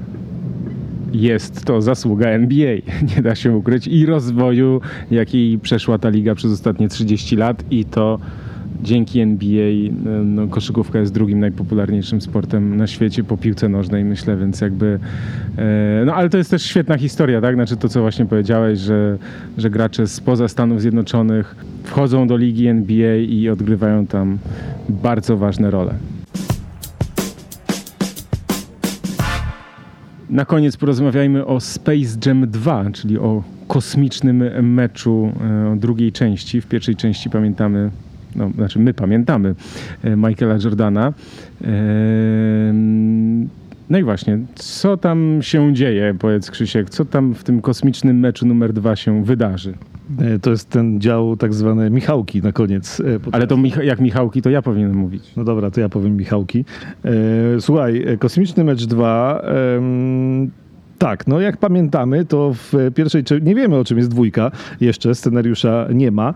[1.14, 2.76] jest to zasługa NBA,
[3.16, 7.86] nie da się ukryć, i rozwoju, jaki przeszła ta liga przez ostatnie 30 lat i
[7.86, 8.20] to
[8.84, 9.92] dzięki NBA
[10.24, 15.00] no, koszykówka jest drugim najpopularniejszym sportem na świecie po piłce nożnej, myślę, więc jakby
[15.58, 17.56] e, no ale to jest też świetna historia, tak?
[17.56, 19.18] Znaczy to, co właśnie powiedziałeś, że,
[19.58, 24.38] że gracze spoza Stanów Zjednoczonych wchodzą do ligi NBA i odgrywają tam
[24.90, 25.94] bardzo ważne role.
[30.30, 35.32] Na koniec porozmawiajmy o Space Jam 2, czyli o kosmicznym meczu
[35.74, 36.62] e, drugiej części.
[36.62, 37.92] W pierwszej części pamiętamy,
[38.38, 39.56] no, znaczy my pamiętamy
[40.04, 41.14] e, Michaela Jordana.
[43.90, 48.46] No i właśnie, co tam się dzieje, powiedz Krzysiek, co tam w tym kosmicznym meczu
[48.48, 49.74] numer dwa się wydarzy?
[50.22, 53.00] E, To jest ten dział tak zwane Michałki na koniec.
[53.00, 55.24] e, Ale to Micha- jak Michałki, to ja powinienem mówić.
[55.38, 56.66] No dobra, to ja powiem Michałki.
[57.60, 59.42] Słuchaj, Kosmiczny Mecz 2.
[60.98, 65.88] tak, no jak pamiętamy, to w pierwszej, nie wiemy o czym jest dwójka, jeszcze scenariusza
[65.94, 66.34] nie ma.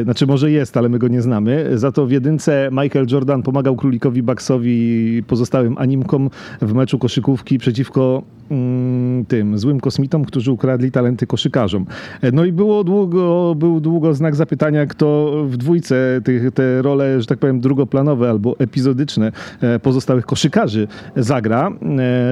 [0.00, 1.78] E, Znaczy może jest, ale my go nie znamy.
[1.78, 4.70] Za to w jedynce Michael Jordan pomagał królikowi Bucksowi
[5.18, 6.30] i pozostałym animkom
[6.62, 11.86] w meczu koszykówki przeciwko mm, tym złym kosmitom, którzy ukradli talenty koszykarzom.
[12.22, 17.20] E, No i było długo, był długo znak zapytania, kto w dwójce tych, te role,
[17.20, 21.70] że tak powiem, drugoplanowe albo epizodyczne e, pozostałych koszykarzy zagra.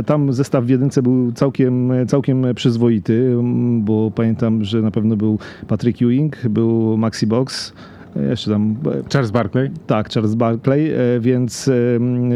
[0.07, 1.64] Tam zestaw w jedynce był całkiem,
[2.07, 5.39] całkiem przyzwoity, m, bo pamiętam, że na pewno był
[5.69, 7.73] Patrick Ewing, był Maxi Box,
[8.17, 9.71] e, jeszcze tam e, Charles Barkley?
[9.87, 11.71] tak, Charles Barkley, e, więc,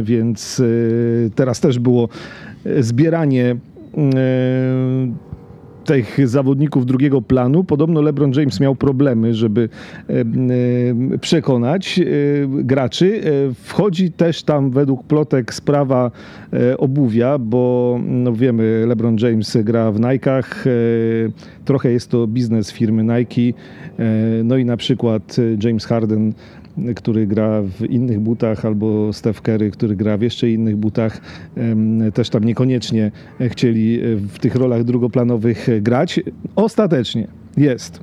[0.03, 0.62] więc
[1.35, 2.09] teraz też było
[2.81, 3.57] zbieranie
[5.89, 7.64] tych zawodników drugiego planu.
[7.64, 9.68] Podobno LeBron James miał problemy, żeby
[11.20, 12.05] przekonać e,
[12.64, 13.20] graczy.
[13.51, 16.11] E, Wchodzi też tam według plotek sprawa
[16.53, 20.68] e, obuwia, bo no wiemy, LeBron James gra w Nike'ach.
[21.64, 23.59] Trochę jest to biznes firmy Nike.
[24.45, 26.32] No i na przykład James Harden
[26.97, 31.20] który gra w innych butach, albo Steph Curry, który gra w jeszcze innych butach,
[32.14, 33.11] też tam niekoniecznie
[33.41, 36.20] chcieli e, w tych rolach drugoplanowych grać.
[36.57, 38.01] Ostatecznie jest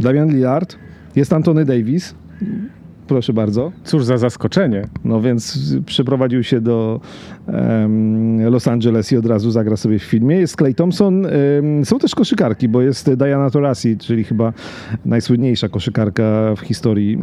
[0.00, 0.76] Damian Lillard,
[1.16, 2.14] jest Antony Davis,
[3.06, 4.86] proszę bardzo, Cóż za zaskoczenie.
[5.04, 7.00] no więc przeprowadził się do
[7.46, 10.36] em, Los Angeles i od razu zagra sobie w filmie.
[10.36, 11.26] Jest Clay Thompson.
[11.26, 14.52] Em, są też koszykarki, bo jest Diana Taurasi, czyli chyba
[15.04, 17.18] najsłynniejsza koszykarka w historii,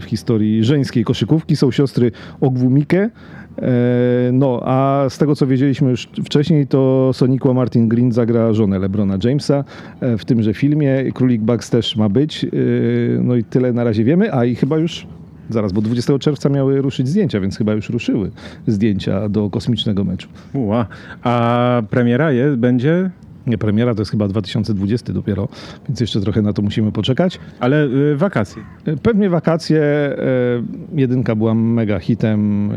[0.00, 1.56] w historii żeńskiej koszykówki.
[1.56, 3.10] Są siostry Ogwumike.
[3.58, 8.78] E, No, a z tego co wiedzieliśmy już wcześniej, to Soniqua Martin Green zagra żonę
[8.78, 9.64] LeBrona Jamesa
[10.00, 11.12] e, w tymże filmie.
[11.14, 12.44] Królik Bucks też ma być.
[12.44, 12.48] E,
[13.22, 15.06] No i tyle na razie wiemy, a i chyba już
[15.50, 18.30] Zaraz, bo 20 czerwca miały ruszyć zdjęcia, więc chyba już ruszyły
[18.66, 20.28] zdjęcia do kosmicznego meczu.
[20.54, 20.86] Ua.
[21.22, 23.10] A premiera jest, będzie?
[23.46, 25.48] Nie, premiera to jest chyba 2020 dopiero,
[25.88, 27.38] więc jeszcze trochę na to musimy poczekać.
[27.60, 28.62] Ale y, wakacje.
[28.86, 29.80] E, Pewnie wakacje.
[29.82, 30.16] e,
[30.94, 32.70] Jedynka była mega hitem.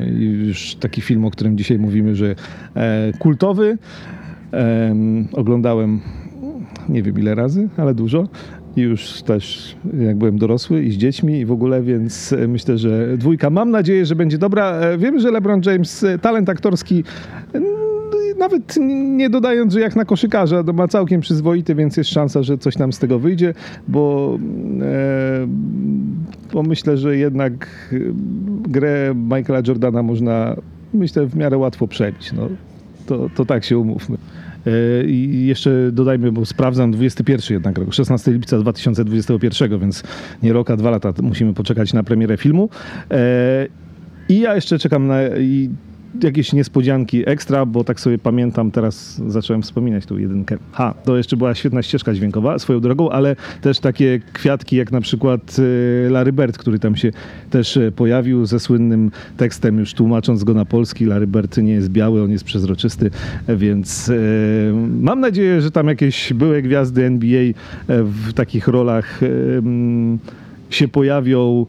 [0.46, 2.36] Już taki film, o którym dzisiaj mówimy, że
[2.76, 3.78] e, kultowy.
[4.52, 6.00] Em, Oglądałem
[6.90, 8.28] nie wiem ile razy, ale dużo.
[8.76, 12.78] I już też jak byłem dorosły i z dziećmi i w ogóle, więc e, myślę,
[12.78, 13.50] że dwójka.
[13.50, 14.72] Mam nadzieję, że będzie dobra.
[14.72, 17.04] E, Wiem, że LeBron James talent aktorski
[18.40, 18.78] nawet
[19.18, 22.78] nie dodając, że jak na koszykarza, to ma całkiem przyzwoity, więc jest szansa, że coś
[22.78, 23.54] nam z tego wyjdzie,
[23.88, 24.38] bo,
[24.82, 25.48] e,
[26.54, 27.98] bo myślę, że jednak e,
[28.70, 30.56] grę Michaela Jordana można,
[30.94, 32.34] myślę, w miarę łatwo przebić.
[32.34, 32.50] No,
[33.06, 34.18] to, to tak się umówmy.
[34.68, 40.04] E, I jeszcze dodajmy, bo sprawdzam 21 jednak rok, 16 lipca 2021, więc
[40.44, 42.70] nie rok, a dwa lata musimy poczekać na premierę filmu.
[43.12, 43.68] E,
[44.30, 45.20] I ja jeszcze czekam na
[46.22, 50.58] jakieś niespodzianki ekstra, bo tak sobie pamiętam, teraz zacząłem wspominać tą jedynkę.
[50.72, 55.02] Ha, to jeszcze była świetna ścieżka dźwiękowa swoją drogą, ale też takie kwiatki jak na
[55.02, 55.56] przykład
[56.06, 57.12] e, Larry Bird, który tam się
[57.50, 61.06] też e, pojawił ze słynnym tekstem, już tłumacząc go na polski.
[61.06, 63.12] Larry Bird nie jest biały, on jest przezroczysty,
[63.50, 64.14] więc e,
[65.02, 67.44] mam nadzieję, że tam jakieś były gwiazdy NBA
[67.88, 69.20] w takich rolach
[70.70, 71.66] się pojawią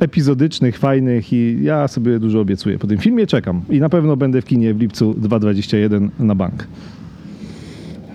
[0.00, 3.26] epizodycznych, fajnych i ja sobie dużo obiecuję po tym filmie.
[3.26, 6.66] Czekam i na pewno będę w kinie w lipcu 2021 na bank.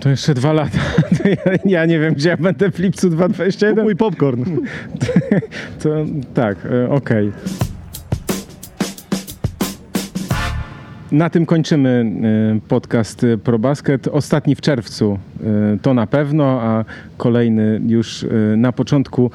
[0.00, 0.78] To jeszcze dwa lata.
[1.64, 3.84] Ja nie wiem, gdzie ja będę w lipcu 2021.
[3.84, 4.44] Mój popcorn.
[5.82, 5.88] To,
[6.34, 7.28] tak, e, okej.
[7.28, 7.73] Okay.
[11.14, 12.06] Na tym kończymy
[12.56, 14.08] e, podcast ProBasket.
[14.08, 16.84] Ostatni w czerwcu e, to na pewno, a
[17.16, 19.30] kolejny już e, na początku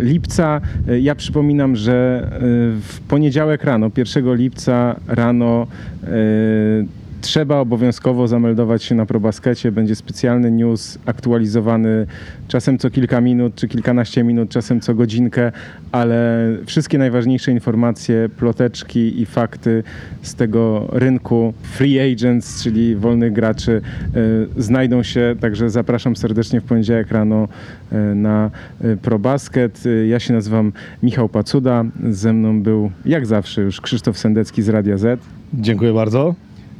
[0.00, 0.60] lipca.
[1.00, 2.28] Ja przypominam, że
[2.80, 5.66] w poniedziałek rano, 1 lipca rano
[7.20, 9.72] trzeba obowiązkowo zameldować się na ProBaskecie.
[9.72, 12.06] Będzie specjalny news aktualizowany
[12.48, 15.52] czasem co kilka minut, czy kilkanaście minut, czasem co godzinkę,
[15.92, 19.82] ale wszystkie najważniejsze informacje, ploteczki i fakty
[20.22, 23.82] z tego rynku free agents, czyli wolnych graczy,
[24.56, 25.36] y, znajdą się.
[25.40, 27.48] Także zapraszam serdecznie w poniedziałek rano
[27.92, 28.50] y, na
[28.84, 29.84] y, ProBasket.
[30.08, 31.84] Ja się nazywam Michał Pacuda.
[32.10, 35.20] Ze mną był, jak zawsze, już Krzysztof Sendecki z Radia Z.
[35.54, 36.34] Dziękuję bardzo.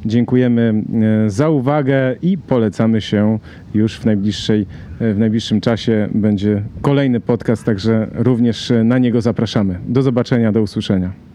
[0.05, 0.83] Dziękujemy
[1.25, 3.39] e, za uwagę i polecamy się
[3.73, 4.65] już w, najbliższej,
[4.99, 6.09] e, w najbliższym czasie.
[6.13, 9.79] Będzie kolejny podcast, także również na niego zapraszamy.
[9.87, 11.30] Do zobaczenia, do usłyszenia.